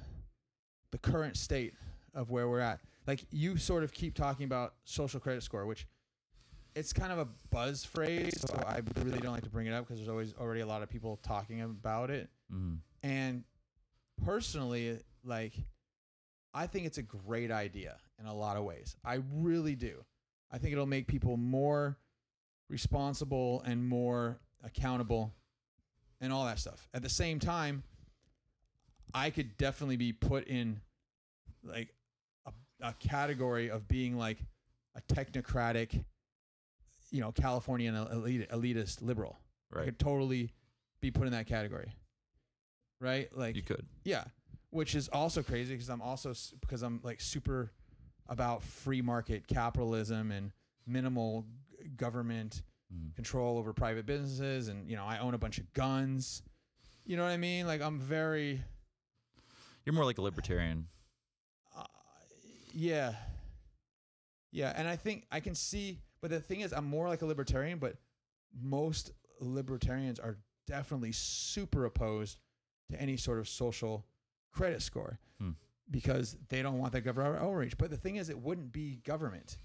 [0.90, 1.74] the current state
[2.14, 2.80] of where we're at.
[3.06, 5.86] Like you sort of keep talking about social credit score, which
[6.74, 9.84] it's kind of a buzz phrase, so I really don't like to bring it up
[9.86, 12.28] because there's always already a lot of people talking about it.
[12.50, 13.44] hmm And
[14.24, 15.54] personally, like,
[16.52, 18.96] I think it's a great idea in a lot of ways.
[19.04, 20.04] I really do.
[20.50, 21.98] I think it'll make people more
[22.68, 25.32] responsible and more accountable
[26.20, 26.88] and all that stuff.
[26.94, 27.82] At the same time,
[29.12, 30.80] I could definitely be put in
[31.62, 31.94] like
[32.80, 34.38] a, category of being like
[34.96, 36.04] a technocratic,
[37.10, 39.38] you know, Californian elite, elitist liberal.
[39.70, 39.82] Right.
[39.82, 40.52] I could totally
[41.00, 41.92] be put in that category.
[43.00, 43.28] Right?
[43.36, 43.86] Like You could.
[44.04, 44.24] yeah,
[44.70, 47.72] which is also crazy because I'm also because I'm like super
[48.28, 50.52] about free market capitalism and
[50.86, 51.44] minimal
[51.82, 52.62] g- government
[52.94, 53.14] Mhm.
[53.14, 56.42] control over private businesses and you know I own a bunch of guns.
[57.04, 57.66] You know what I mean?
[57.66, 58.62] Like I'm very
[59.84, 60.86] You're more like a libertarian.
[62.74, 63.14] Yeah.
[64.52, 67.26] Yeah, and I think I can see but the thing is I'm more like a
[67.26, 67.96] libertarian, but
[68.58, 72.38] most libertarians are definitely super opposed
[72.90, 74.06] to any sort of social
[74.52, 75.50] credit score Hmm.
[75.90, 77.76] because they don't want that government overreach.
[77.76, 79.58] But the thing is, it wouldn't be government,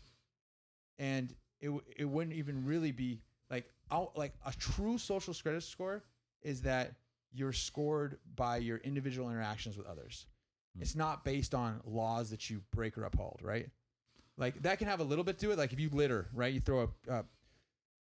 [0.97, 5.61] and it w- it wouldn't even really be like out like a true social credit
[5.63, 6.03] score
[6.41, 6.95] is that
[7.31, 10.25] you're scored by your individual interactions with others.
[10.75, 10.81] Hmm.
[10.81, 13.69] It's not based on laws that you break or uphold, right?
[14.37, 15.57] Like that can have a little bit to it.
[15.57, 16.53] Like if you litter, right?
[16.53, 17.25] You throw a, a,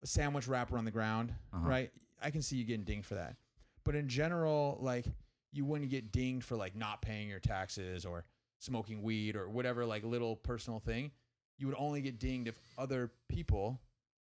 [0.03, 1.69] a sandwich wrapper on the ground, Uh-huh.
[1.69, 1.91] right?
[2.23, 3.37] I can see you getting dinged for that.
[3.85, 5.07] But in general, like
[5.53, 8.25] you wouldn't get dinged for like not paying your taxes or
[8.59, 11.11] smoking weed or whatever like little personal thing.
[11.59, 13.81] You would only get dinged if other people,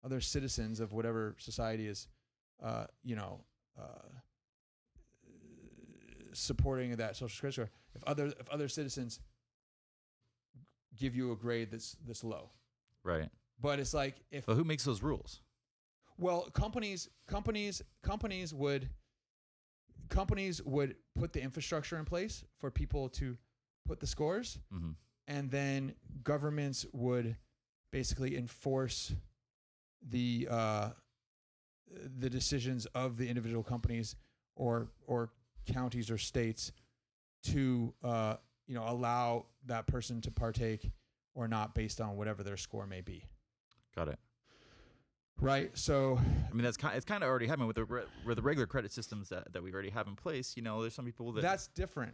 [0.04, 2.08] other citizens of whatever society is,
[2.64, 3.42] uh, you know,
[3.80, 3.84] uh,
[6.34, 7.70] supporting that social credit score.
[7.96, 9.20] If other if other citizens
[10.96, 12.50] give you a grade that's that's low,
[13.04, 13.30] Right.
[13.60, 15.42] but it's like if But who makes those rules?
[16.18, 18.89] well, companies, companies, companies would,
[20.10, 23.38] companies would put the infrastructure in place for people to
[23.86, 24.92] put the scores, hmm
[25.28, 27.38] and then governments would
[27.92, 29.14] basically enforce
[30.10, 30.89] the uh,
[32.20, 34.16] the decisions of the individual companies
[34.56, 35.30] or or
[35.66, 36.72] counties or states
[37.44, 38.36] to uh,
[38.68, 40.92] you know allow that person to partake
[41.34, 43.24] or not based on whatever their score may be.
[43.96, 44.20] Got it.
[45.39, 45.72] Right.
[45.76, 46.20] So
[46.50, 46.96] I mean, that's kind.
[46.96, 49.64] It's kind of already happening with the re- with the regular credit systems that, that
[49.64, 50.56] we already have in place.
[50.56, 52.14] You know, there's some people that that's different.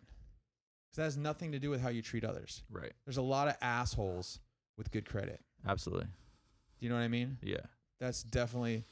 [0.90, 2.64] 'Cause that has nothing to do with how you treat others.
[2.72, 2.94] right.
[3.06, 4.40] There's a lot of assholes
[4.78, 5.42] with good credit.
[5.68, 6.06] Absolutely.
[6.06, 7.38] Do you know what I mean?
[7.42, 7.58] Yeah.
[8.00, 8.86] That's definitely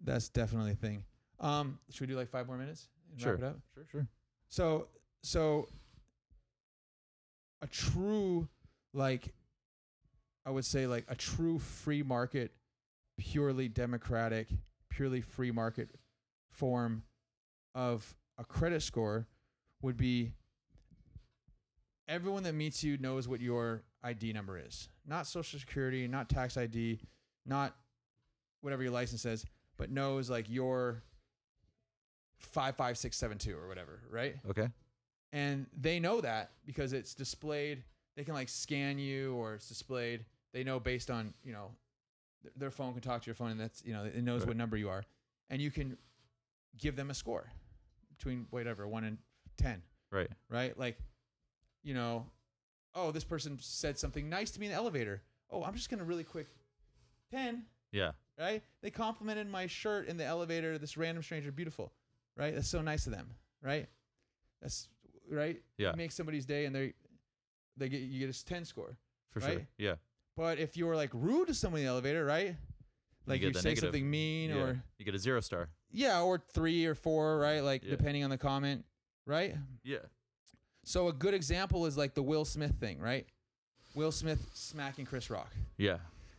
[0.00, 1.04] that's definitely a thing.
[1.38, 3.32] Um, should we do like five more minutes and Sure.
[3.34, 3.60] wrap it up?
[3.74, 3.86] Sure.
[3.92, 4.08] Sure.
[4.48, 4.88] So
[5.22, 5.68] so
[7.62, 8.48] a true
[8.94, 9.32] like
[10.46, 12.52] I would say like a true free market,
[13.18, 14.48] purely democratic,
[14.88, 15.90] purely free market
[16.50, 17.02] form
[17.74, 19.26] of a credit score
[19.82, 20.32] would be
[22.08, 24.88] everyone that meets you knows what your ID number is.
[25.06, 27.00] Not social security, not tax ID,
[27.44, 27.76] not
[28.62, 29.44] whatever your license says,
[29.76, 31.02] but knows like your
[32.38, 34.36] 55672 or whatever, right?
[34.48, 34.68] Okay.
[35.32, 37.82] And they know that because it's displayed.
[38.16, 40.24] They can like scan you or it's displayed.
[40.52, 41.70] They know based on, you know,
[42.42, 44.48] th- their phone can talk to your phone and that's, you know, it knows Right.
[44.48, 45.04] what number you are.
[45.50, 45.96] And you can
[46.78, 47.50] give them a score
[48.16, 49.18] between whatever, one and
[49.58, 50.30] 10 Right.
[50.48, 50.76] right?
[50.78, 50.98] Like,
[51.82, 52.26] you know,
[52.94, 55.22] oh, this person said something nice to me in the elevator.
[55.50, 56.46] Oh, I'm just gonna really quick,
[57.30, 58.12] ten, Yeah.
[58.38, 58.62] right?
[58.80, 60.78] They complimented my shirt in the elevator.
[60.78, 61.92] This random stranger, beautiful,
[62.36, 62.54] right?
[62.54, 63.88] That's so nice of them, right?
[64.60, 64.88] That's
[65.30, 65.60] right.
[65.76, 65.90] Yeah.
[65.90, 66.94] You make somebody's day, and they
[67.76, 68.96] they get you get a ten score.
[69.30, 69.66] For sure.
[69.76, 69.94] Yeah.
[70.36, 72.56] But if you're like rude to someone in the elevator, right?
[73.26, 73.88] Like get you, say negative.
[73.88, 74.56] something mean, yeah.
[74.56, 75.68] or you get a zero star.
[75.90, 77.60] yeah, or three or four, right?
[77.60, 77.90] Like Yeah.
[77.90, 78.84] depending on the comment,
[79.26, 79.54] right?
[79.84, 79.98] Yeah.
[80.84, 83.26] So a good example is like the Will Smith thing, right?
[83.94, 85.52] Will Smith smacking Chris Rock.
[85.76, 85.98] Yeah.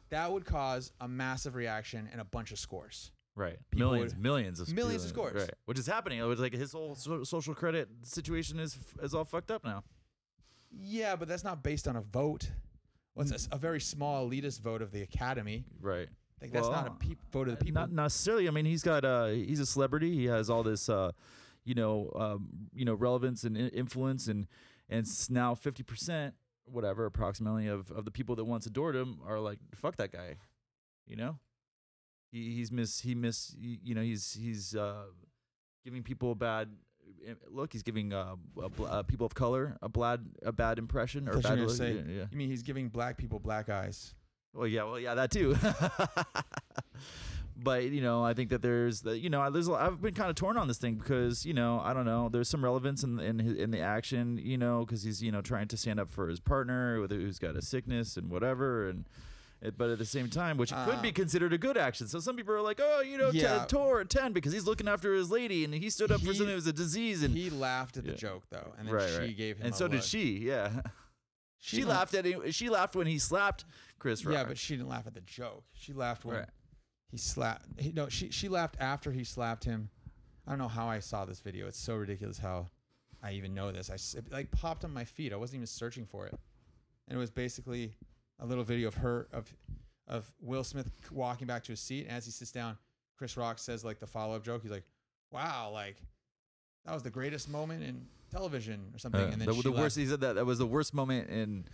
[0.09, 3.11] That would cause a massive reaction and a bunch of scores.
[3.39, 3.57] Right.
[3.71, 5.41] People millions, would- millions of Millions of scores.
[5.41, 5.53] Right.
[5.63, 6.19] Which is happening.
[6.19, 9.85] It was like his whole so- social credit situation is is all fucked up now.
[10.71, 12.51] Yeah, but that's not based on a vote.
[13.15, 15.65] Well, it's a, very small elitist vote of the Academy.
[15.81, 16.09] Right.
[16.41, 17.81] Like that's not a Well, peop vote of the people.
[17.81, 18.47] Not necessarily.
[18.47, 20.13] I mean, he's got uh he's a celebrity.
[20.15, 21.13] He has all this uh
[21.63, 24.47] you know um you know relevance and influence and
[24.89, 26.33] and now 50%
[26.65, 30.35] whatever approximately of of the people that once adored him are like fuck that guy.
[31.07, 31.39] You know?
[32.31, 35.05] He he's miss he miss you know he's he's uh
[35.83, 36.69] giving people a bad
[37.49, 38.35] look he's giving uh,
[38.87, 41.75] uh people of color a bad a bad impression or thought you bad look.
[41.75, 44.13] say- yeah, you mean he's giving black people black eyes?
[44.53, 45.55] Well, yeah, well, yeah, that too.
[47.55, 50.29] but you know, I think that there's the, you know, there's a- I've been kind
[50.29, 53.19] of torn on this thing because you know, I don't know, there's some relevance in
[53.19, 56.09] in his, in the action, you know, because he's you know trying to stand up
[56.09, 59.05] for his partner who's got a sickness and whatever, and.
[59.77, 62.07] But at the same time, which could be Uh, considered a good action.
[62.07, 63.65] So some people are like, "Oh, you know, Yeah.
[63.65, 66.47] Tor at ten because he's looking after his lady and he stood up for something
[66.47, 68.15] that was a disease." And he laughed at the yeah.
[68.17, 69.37] joke though, and then right, she right.
[69.37, 69.65] gave him.
[69.65, 70.37] and so did she.
[70.39, 70.81] Yeah,
[71.59, 72.49] she, didn't- laughed at him.
[72.51, 73.65] She laughed when he slapped
[73.99, 74.33] Chris Rock.
[74.33, 75.65] Yeah, but she didn't laugh at the joke.
[75.73, 76.49] She laughed when Right.
[77.11, 77.65] he slapped.
[77.81, 79.89] He, no, she she laughed after he slapped him.
[80.47, 81.67] I don't know how I saw this video.
[81.67, 82.67] It's so ridiculous how
[83.21, 83.89] I even know this.
[83.89, 85.33] I, it, like popped on my feed.
[85.33, 86.39] I wasn't even searching for it,
[87.09, 87.93] and it was basically
[88.39, 89.53] a little video of her of
[90.07, 92.07] of Will Smith walking back to his seat.
[92.07, 92.77] And as he sits down,
[93.17, 94.61] Chris Rock says like the follow up joke.
[94.61, 94.85] He's like,
[95.31, 95.97] "Wow, like
[96.85, 99.97] that was the greatest moment in television or something." Uh, and then the, the worst.
[99.97, 101.65] He said that that was the worst moment in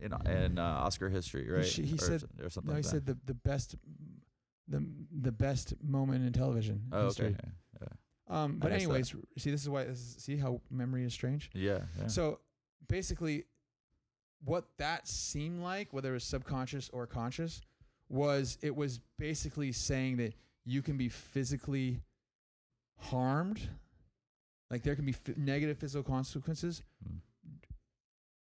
[0.00, 1.64] in in uh, Oscar history, right?
[1.66, 2.70] she- he or, said- or something.
[2.72, 3.74] No, he like said the the best.
[4.68, 4.86] The,
[5.22, 6.96] the best moment in television that.
[6.96, 7.26] "Oh, history.
[7.36, 7.48] okay,
[7.82, 7.88] yeah,
[8.28, 8.92] Um, but missed that.
[8.92, 9.82] anyways, see, this is why.
[9.82, 11.50] This is, see how memory is strange.
[11.54, 12.06] yeah, yeah.
[12.06, 12.38] So
[12.86, 13.46] basically,
[14.44, 17.60] what that seemed like, whether it was subconscious or conscious,
[18.08, 20.34] was it was basically saying that
[20.64, 22.00] you can be physically
[22.98, 23.60] harmed,
[24.70, 27.18] like there can be f- negative physical consequences Mm.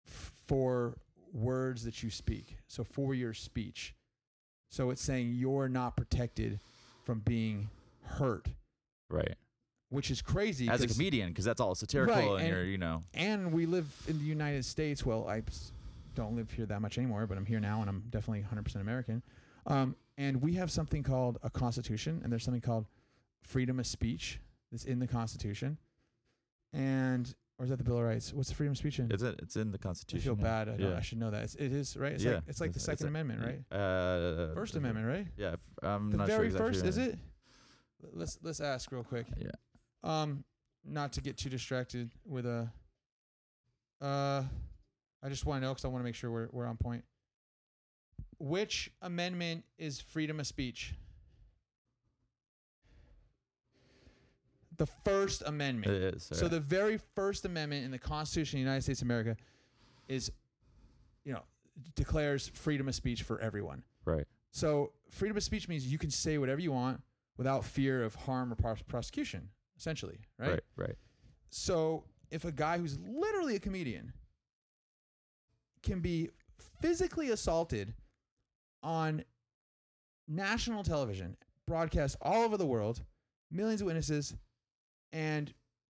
[0.06, 0.96] f- for
[1.32, 2.56] words that you speak.
[2.68, 3.94] So for your speech.
[4.70, 6.60] So it's saying you're not protected
[7.04, 7.68] from being
[8.04, 8.48] hurt,
[9.08, 9.34] right.
[9.90, 10.68] which is crazy.
[10.68, 13.66] As a comedian, because that's all satirical, Right, and, and- you're you know, and we
[13.66, 15.04] live in the United States.
[15.04, 15.42] Well, I
[16.16, 19.22] don't live here that much anymore, but I'm here now, and I'm definitely 100% American.
[19.66, 22.86] Um, and we have something called a constitution, and there's something called
[23.42, 24.40] freedom of speech
[24.72, 25.78] that's in the Constitution.
[26.72, 28.32] And or is that the Bill of Rights?
[28.34, 29.10] What's the freedom of speech in?
[29.10, 30.30] it's it, it's in the Constitution.
[30.32, 30.68] I feel bad.
[30.68, 30.96] I, Yeah.
[30.96, 31.42] I should know that.
[31.44, 32.12] It's, it is right.
[32.12, 33.78] It's yeah, like it's like the Second a- Amendment, right?
[33.78, 35.26] Uh, First the- Amendment, right?
[35.36, 37.18] Yeah, f- I'm the not very sure exactly first, is it?
[38.12, 39.26] Let's let's ask real quick.
[39.38, 39.50] Yeah.
[40.02, 40.44] Um,
[40.84, 42.70] not to get too distracted with a.
[44.00, 44.42] Uh,
[45.26, 47.02] I just want to know because I want to make sure we're we're on point.
[48.38, 50.94] Which amendment is freedom of speech?
[54.76, 55.92] The First Amendment.
[55.96, 56.30] It is.
[56.32, 59.36] So the very first amendment in the Constitution of the United States of America
[60.06, 60.30] is,
[61.24, 61.42] you know,
[61.96, 63.82] declares freedom of speech for everyone.
[64.04, 64.26] right.
[64.52, 67.02] So freedom of speech means you can say whatever you want
[67.36, 70.50] without fear of harm or pros- prosecution, essentially, right?
[70.50, 70.60] Right.
[70.76, 70.94] Right.
[71.50, 74.12] So if a guy who's literally a comedian
[75.86, 76.28] can be
[76.82, 77.94] physically assaulted
[78.82, 79.24] on
[80.28, 83.02] national television, broadcast all over the world,
[83.50, 84.34] millions of witnesses,
[85.12, 85.54] and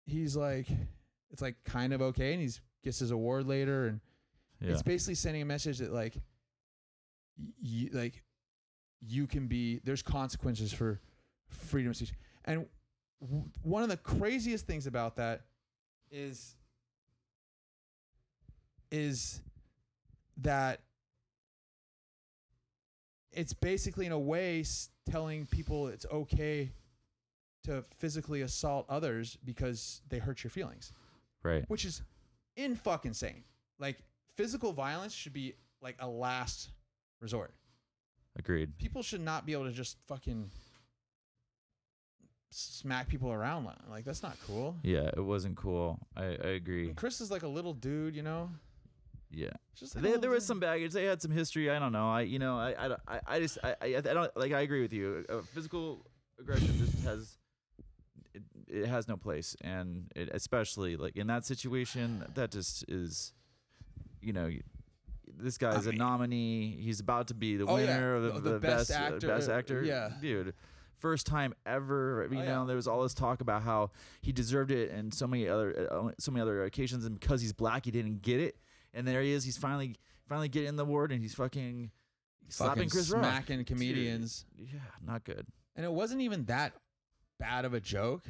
[0.04, 0.66] he's like,
[1.30, 2.50] it's like kind of okay, and he
[2.82, 4.00] gets his award later, and
[4.60, 4.72] Yeah.
[4.72, 6.16] it's basically sending a message that like,
[7.60, 8.22] you like,
[9.00, 11.00] you can be there's consequences for
[11.48, 12.12] freedom of speech,
[12.44, 12.66] and
[13.20, 15.42] w- one of the craziest things about that
[16.10, 16.56] is
[18.90, 19.42] is
[20.38, 20.80] that
[23.32, 26.70] it's basically in a way s- telling people it's okay
[27.64, 30.92] to physically assault others because they hurt your feelings
[31.42, 31.64] Right.
[31.68, 32.02] which is
[32.56, 33.44] in fucking insane
[33.78, 33.98] like
[34.36, 36.70] physical violence should be like a last
[37.20, 37.52] resort
[38.38, 38.76] Agreed.
[38.78, 40.50] people should not be able to just fucking
[42.50, 45.98] smack people around li- like that's not cool Yeah, it wasn't cool.
[46.16, 46.92] I, I agree.
[46.94, 48.50] Chris is like a little dude you know
[49.30, 49.50] Yeah.
[49.74, 50.92] just like They, there was some baggage.
[50.92, 51.70] They had some history.
[51.70, 52.08] I don't know.
[52.08, 54.52] I you know I I, I, I just I, I I don't like.
[54.52, 55.24] I agree with you.
[55.28, 56.06] Uh, physical
[56.40, 57.36] aggression just has
[58.34, 63.32] it, it has no place, and it, especially like in that situation, that just is,
[64.20, 64.50] you know.
[65.38, 66.78] This guy's I mean- a nominee.
[66.80, 67.86] He's about to be the Oh, yeah.
[67.96, 69.82] winner of the, The- the, best best, uh, actor, best actor.
[69.82, 70.10] yeah.
[70.20, 70.54] dude,
[70.98, 72.26] first time ever.
[72.30, 72.64] You Oh, know, yeah.
[72.66, 73.90] there was all this talk about how
[74.22, 77.52] he deserved it, and so many other uh, so many other occasions, and because he's
[77.52, 78.56] black, he didn't get it.
[78.96, 79.44] And there he is.
[79.44, 79.94] He's finally
[80.28, 81.90] finally getting the award, and he's fucking
[82.48, 83.22] slapping fucking Chris Rock.
[83.22, 85.46] smacking comedians Yeah, not good.
[85.76, 86.72] and it wasn't even that
[87.38, 88.22] bad of a joke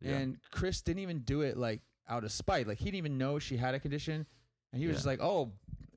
[0.00, 0.16] Yeah.
[0.18, 3.38] and chris didn't even do it like out of spite like he didn't even know
[3.38, 4.26] she had a condition
[4.72, 4.96] and he was Yeah.
[4.98, 5.52] just like oh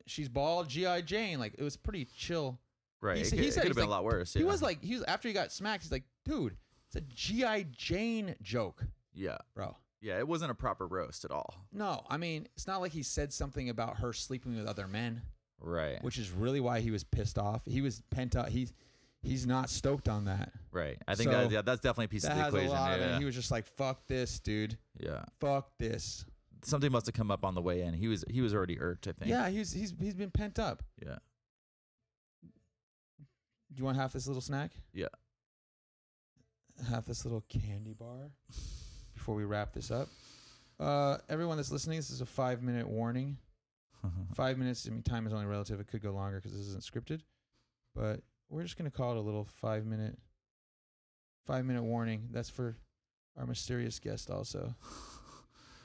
[0.08, 2.58] she's bald gi jane like it was pretty chill
[3.02, 3.18] right.
[3.18, 4.34] he it said- could, he it said could he's have been like- a lot worse.
[4.34, 4.46] he yeah.
[4.48, 6.56] was like he was after he got smacked he's like dude
[6.88, 10.18] it's a gi jane joke yeah, bro yeah.
[10.18, 11.54] It wasn't a proper roast at all.
[11.72, 15.22] no i mean it's not like he said something about her sleeping with other men
[15.64, 16.04] Right.
[16.04, 18.74] which is really why he was pissed off he was pent up he's
[19.22, 20.98] he's not stoked on that right.
[21.08, 22.70] I think So, that yeah, that's definitely a piece that of the has equation.
[22.72, 23.20] a lot of it yeah.
[23.20, 25.24] he was just like fuck this dude yeah.
[25.40, 26.26] fuck this
[26.64, 27.96] Something must have come up on the way in.
[27.96, 29.08] He was he was already irked.
[29.08, 29.32] I think.
[29.32, 31.16] yeah he's he's he's been pent up Yeah.
[32.44, 35.08] do you want half this little snack Yeah.
[36.90, 38.32] half this little candy bar
[39.22, 40.10] before we wrap this up.
[40.80, 43.38] Uh everyone that's listening this is a five minute warning.
[44.34, 45.80] Five minutes i mean time is only relative.
[45.80, 47.22] It could go longer because this isn't scripted.
[47.96, 50.18] But we're just going to call it a little five minute
[51.46, 52.30] five minute warning.
[52.32, 52.78] That's for
[53.38, 54.76] our mysterious guest also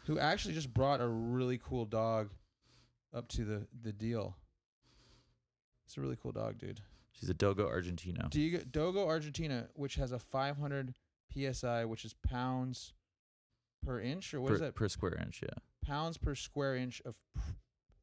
[0.07, 2.31] who actually just brought a really cool dog
[3.15, 4.39] up to the the deal.
[5.85, 6.81] It's a really cool dog dude.
[7.13, 8.31] She's a Dogo Argentino.
[8.31, 10.95] Diego, dogo argentina which has a 500
[11.35, 12.95] psi which is pounds
[13.87, 15.41] per inch or what per, is that per square inch?
[15.43, 15.49] Yeah.
[15.85, 17.41] pounds per square inch of pr-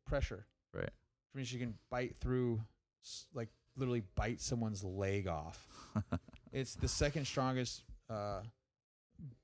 [0.07, 0.45] pressure.
[0.73, 0.83] Right.
[0.85, 2.61] Which means you can bite through,
[3.03, 5.67] s- like literally bite someone's leg off.
[6.53, 8.41] it's the second strongest uh,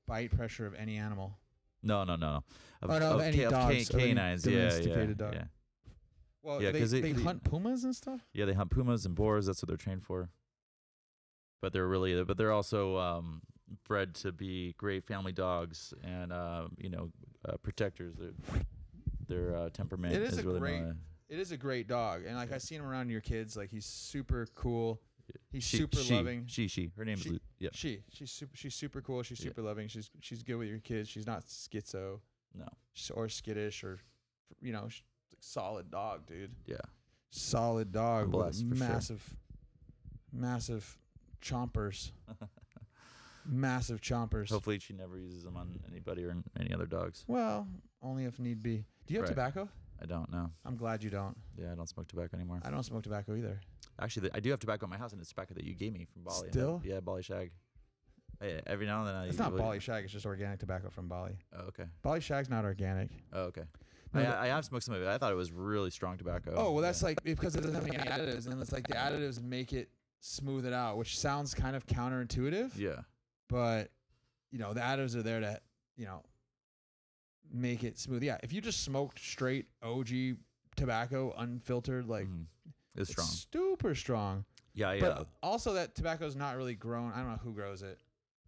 [0.06, 1.36] bite pressure of any animal.
[1.82, 2.44] No, no, no, no.
[2.82, 4.46] Of, Oh, no, of any ca- dogs, any canines.
[4.46, 5.34] Yeah, yeah, dog.
[5.34, 5.44] yeah.
[6.42, 8.20] Well, Yeah, they- they they- hunt pumas and stuff.
[8.32, 9.46] Yeah, they hunt pumas and boars.
[9.46, 10.30] That's what they're trained for.
[11.62, 13.42] But they're really, but they're also um,
[13.86, 17.10] bred to be great family dogs and um, you know
[17.48, 18.14] uh, protectors.
[18.16, 18.32] Their
[19.28, 20.82] their uh, temperament It is is a really great-
[21.28, 23.86] It is a great dog, and like I see him around your kids, like he's
[23.86, 25.00] super cool.
[25.52, 26.44] He's she, super she, loving.
[26.48, 26.90] She, she.
[26.96, 27.68] Her name She- is yeah.
[27.72, 29.22] She, she's super, she's super cool.
[29.22, 29.50] She's Yeah.
[29.50, 29.86] super loving.
[29.86, 31.08] She's she's good with your kids.
[31.08, 32.18] She's not schizo.
[32.52, 32.66] No.
[33.14, 34.00] or skittish or
[34.60, 34.88] you know
[35.38, 36.78] solid dog dude Yeah.
[37.30, 38.88] solid dog blessed, for sure.
[38.88, 39.36] massive
[40.32, 40.98] massive
[41.40, 42.10] chompers
[43.46, 47.24] massive chompers Hopefully, she never uses them on anybody or any other dogs.
[47.28, 47.66] well
[48.02, 49.34] only if need be do you have Right.
[49.34, 49.68] tobacco
[50.02, 50.50] I don't know.
[50.64, 52.60] i'm glad you don't Yeah, I don't smoke tobacco anymore.
[52.64, 53.60] i don't smoke tobacco either
[53.98, 55.92] Actually, th- I do have tobacco in my house, and it's tobacco that you gave
[55.92, 56.48] me from Bali.
[56.48, 56.80] I Still?
[56.82, 57.50] Yeah, Bali Shag.
[58.40, 59.24] Hey, every now and then I.
[59.26, 59.30] Use it.
[59.30, 61.84] It's not bali shag it's just organic tobacco from bali Oh, okay.
[62.02, 63.64] bali shag's not organic Oh, okay.
[64.14, 65.08] No, I, the- I have smoked some of it.
[65.08, 66.54] I thought it was really strong tobacco.
[66.56, 69.42] oh well that's like because it doesn't have any additives and it's like the additives
[69.42, 73.00] make it smooth it out which sounds kind of counterintuitive Yeah.
[73.50, 73.90] But
[74.50, 75.60] you know the additives are there to
[75.96, 76.22] you know
[77.52, 78.22] make it smooth.
[78.22, 80.36] Yeah, if you just smoked straight OG
[80.76, 82.46] tobacco, unfiltered, like Mhm.
[82.94, 83.26] It's it's strong.
[83.52, 84.44] super strong.
[84.74, 85.00] Yeah, yeah.
[85.00, 87.12] But also that tobacco is not really grown.
[87.12, 87.98] I don't know who grows it.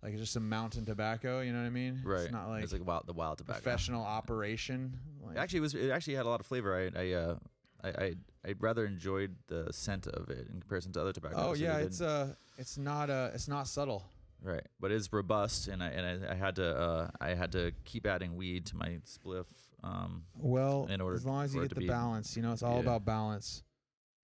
[0.02, 1.40] Like it's just some mountain tobacco.
[1.40, 2.00] You know what I mean?
[2.04, 2.22] right.
[2.22, 3.60] It's not like, it's like wild, the wild tobacco.
[3.60, 4.98] professional operation.
[5.24, 6.74] Like, Actually, it was it actually had a lot of flavor.
[6.76, 7.36] I I uh
[7.84, 8.14] I I
[8.48, 11.36] I rather enjoyed the scent of it in comparison to other tobacco.
[11.38, 14.04] oh yeah, it's uh, it's not uh, it's not subtle.
[14.42, 17.72] Right, but it's robust, and I and I, I had to uh I had to
[17.84, 19.46] keep adding weed to my spliff.
[19.84, 22.62] Um, Well, in order as long as you get the be- balance, you know, it's
[22.62, 22.80] all Yeah.
[22.82, 23.62] about balance.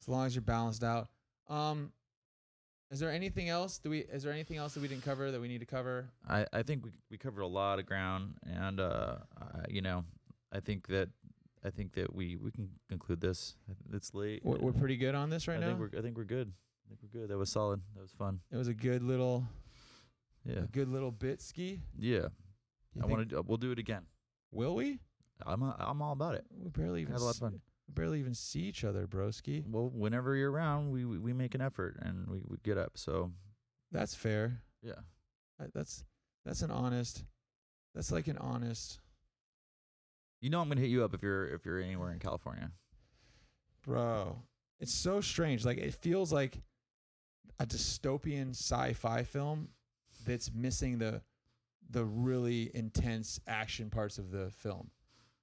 [0.01, 1.09] As long as you're balanced out.
[1.49, 1.93] Um,
[2.91, 3.79] is there anything else?
[3.79, 3.99] Do we?
[4.01, 6.09] Is there anything else that we didn't cover that we need to cover?
[6.29, 10.05] I I think we we covered a lot of ground, and uh, I, you know,
[10.53, 11.09] I think that
[11.64, 13.57] I think that we we can conclude this.
[13.93, 14.43] It's late.
[14.45, 15.66] We're, we're pretty good on this right I now.
[15.77, 16.53] think we're I think we're good.
[16.87, 17.29] I think we're good.
[17.31, 17.81] That was solid.
[17.95, 18.41] That was fun.
[18.51, 19.45] It was a good little
[20.45, 20.61] Yeah.
[20.61, 21.82] A good little bit ski.
[21.99, 22.28] Yeah.
[22.95, 23.43] You I think- want to.
[23.43, 24.07] We'll do it again.
[24.51, 25.01] Will we?
[25.47, 25.62] I'm.
[25.62, 26.45] A, I'm all about it.
[26.51, 27.61] We barely even Have a lot of s- fun.
[27.86, 29.64] we barely even see each other, broski.
[29.66, 32.93] Well, whenever you're around, we we we make an effort and we, we get up.
[32.97, 33.32] So
[33.93, 34.62] That's fair.
[34.82, 35.01] yeah.
[35.61, 36.05] I- That's
[36.45, 37.24] that's an honest.
[37.95, 39.01] That's like an honest,
[40.41, 42.70] You know I'm gonna hit you up if you're if you're anywhere in California.
[43.84, 44.43] bro.
[44.80, 45.64] It's so strange.
[45.64, 46.62] Like it feels like
[47.59, 49.68] a dystopian sci-fi film
[50.29, 51.22] that's missing the
[51.91, 54.91] the really intense action parts of the film.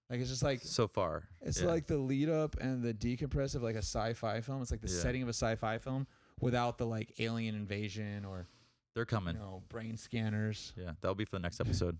[0.09, 1.23] Like it's just like so far.
[1.41, 1.67] It's yeah.
[1.67, 4.61] like the lead up and the decompress of like a sci-fi film.
[4.61, 4.99] It's like the Yeah.
[5.01, 6.05] setting of a sci-fi film
[6.39, 8.45] without the like alien invasion or
[8.93, 9.35] they're you coming.
[9.35, 10.73] know brain scanners.
[10.77, 11.97] Yeah, that'll be for the next episode.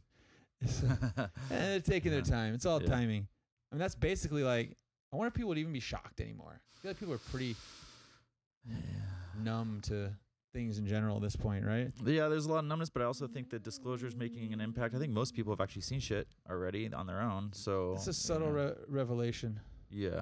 [0.62, 2.54] And they're taking their time.
[2.54, 2.88] It's all Yeah.
[2.90, 3.28] timing.
[3.72, 4.78] I mean, that's basically like.
[5.12, 6.62] I wonder if people would even be shocked anymore.
[6.76, 7.56] I feel like people are pretty
[9.44, 10.12] numb to
[10.56, 11.92] things in general at this point, right?
[12.06, 14.62] Yeah, there's a lot of numbness, but I also think that disclosure is making an
[14.62, 14.96] impact.
[14.96, 17.52] I think most people have actually seen shit already on their own.
[17.54, 19.60] So It's a subtle re- revelation.
[19.90, 20.22] Yeah,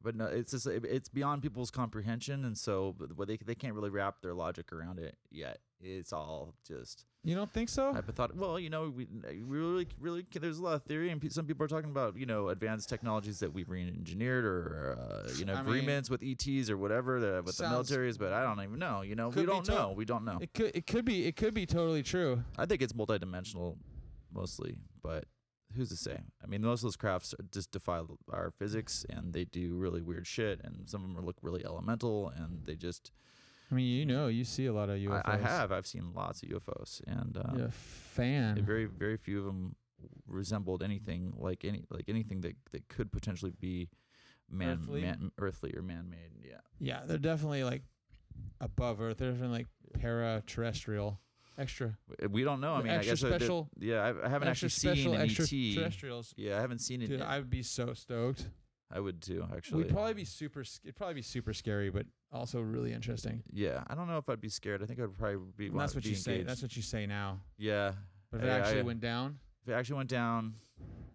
[0.00, 2.94] but no, it's just it's beyond people's comprehension, and so
[3.26, 5.58] they they can't really wrap their logic around it yet.
[5.82, 7.92] It's all just You don't think so?
[8.14, 8.36] Thought.
[8.36, 11.64] Well, you know, we, we really really there's a lot of theory, and some people
[11.64, 15.62] are talking about you know advanced technologies that we've re-engineered or uh, you know I
[15.62, 18.78] mean, agreements with ETs or whatever that with the sounds- militaries, but I don't even
[18.78, 19.02] know.
[19.02, 19.92] You know, we don't to- know.
[19.96, 20.38] We don't know.
[20.40, 20.72] It could.
[20.74, 21.26] It could be.
[21.26, 22.44] It could be totally true.
[22.56, 23.76] I think it's multidimensional,
[24.32, 25.24] mostly, but
[25.74, 26.20] who's to say?
[26.42, 30.26] I mean, most of those crafts just defy our physics, and they do really weird
[30.26, 33.10] shit, and some of them look really elemental, and they just.
[33.72, 35.22] I mean, you know, you see a lot of UFOs.
[35.24, 35.72] I, I have.
[35.72, 38.62] I've seen lots of UFOs, and um, You're a fan.
[38.62, 39.74] very, very few of them
[40.26, 43.88] resembled anything like any like anything that that could potentially be
[44.50, 45.00] man, Earthly?
[45.00, 46.32] man earthly or man made.
[46.46, 46.56] Yeah.
[46.80, 47.82] Yeah, they're definitely like
[48.60, 49.16] above Earth.
[49.18, 49.66] They're definitely like
[50.00, 51.18] para-terrestrial,
[51.56, 51.96] extra,
[52.30, 52.74] We don't know.
[52.74, 55.44] I mean, Extra I guess that- special- yeah, I, I haven't actually seen an extra
[55.50, 55.74] ET.
[55.76, 56.34] terrestrials.
[56.36, 57.08] Yeah, I haven't seen it.
[57.08, 57.22] Dude.
[57.22, 58.48] I would be so stoked.
[58.90, 59.84] I would too, actually.
[59.84, 60.64] We'd probably be super.
[60.64, 63.42] sc- It'd probably be super scary, but also really interesting.
[63.52, 64.82] Yeah, I don't know if I'd be scared.
[64.82, 65.66] I think I'd probably be.
[65.68, 66.42] And that's what be you say.
[66.42, 67.40] That's what you say now.
[67.58, 67.92] yeah.
[68.30, 70.54] But if it I- actually I- went down, If it actually went down,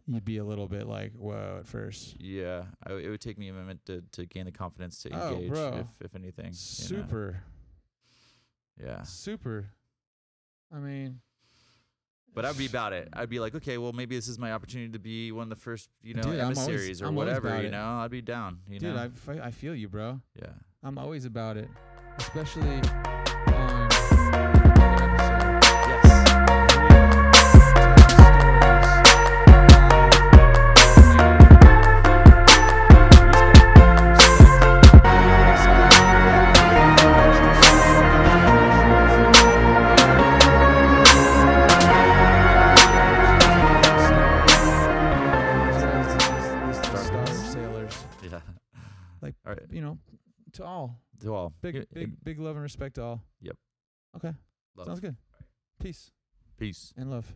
[0.06, 2.16] you'd be a little bit like, whoa, at first.
[2.22, 5.34] yeah, I, it would take me a minute to, to gain the confidence to Oh,
[5.34, 5.78] engage, bro.
[5.80, 6.46] if if anything.
[6.46, 6.56] you know.
[6.56, 7.44] Super,
[8.82, 9.66] Yeah, super.
[10.72, 11.22] I mean,
[12.34, 13.10] but I'd be about it.
[13.14, 15.56] I'd be like, okay, well, maybe this is my opportunity to be one of the
[15.56, 17.50] first, you know, Dude, I'm always- or I'm whatever.
[17.62, 17.72] You it.
[17.72, 18.60] know, I'd be down.
[18.70, 20.22] You dude, know, I, I feel you, bro.
[20.36, 20.50] yeah.
[20.88, 21.70] I'm always about it,
[22.18, 22.82] especially
[51.74, 53.22] Big, big, big love and respect to all.
[53.42, 53.56] Yep.
[54.18, 54.34] Okay,
[54.76, 54.88] love.
[54.88, 55.16] sounds good.
[55.80, 56.12] Peace
[56.58, 56.94] Peace.
[56.98, 57.36] and love.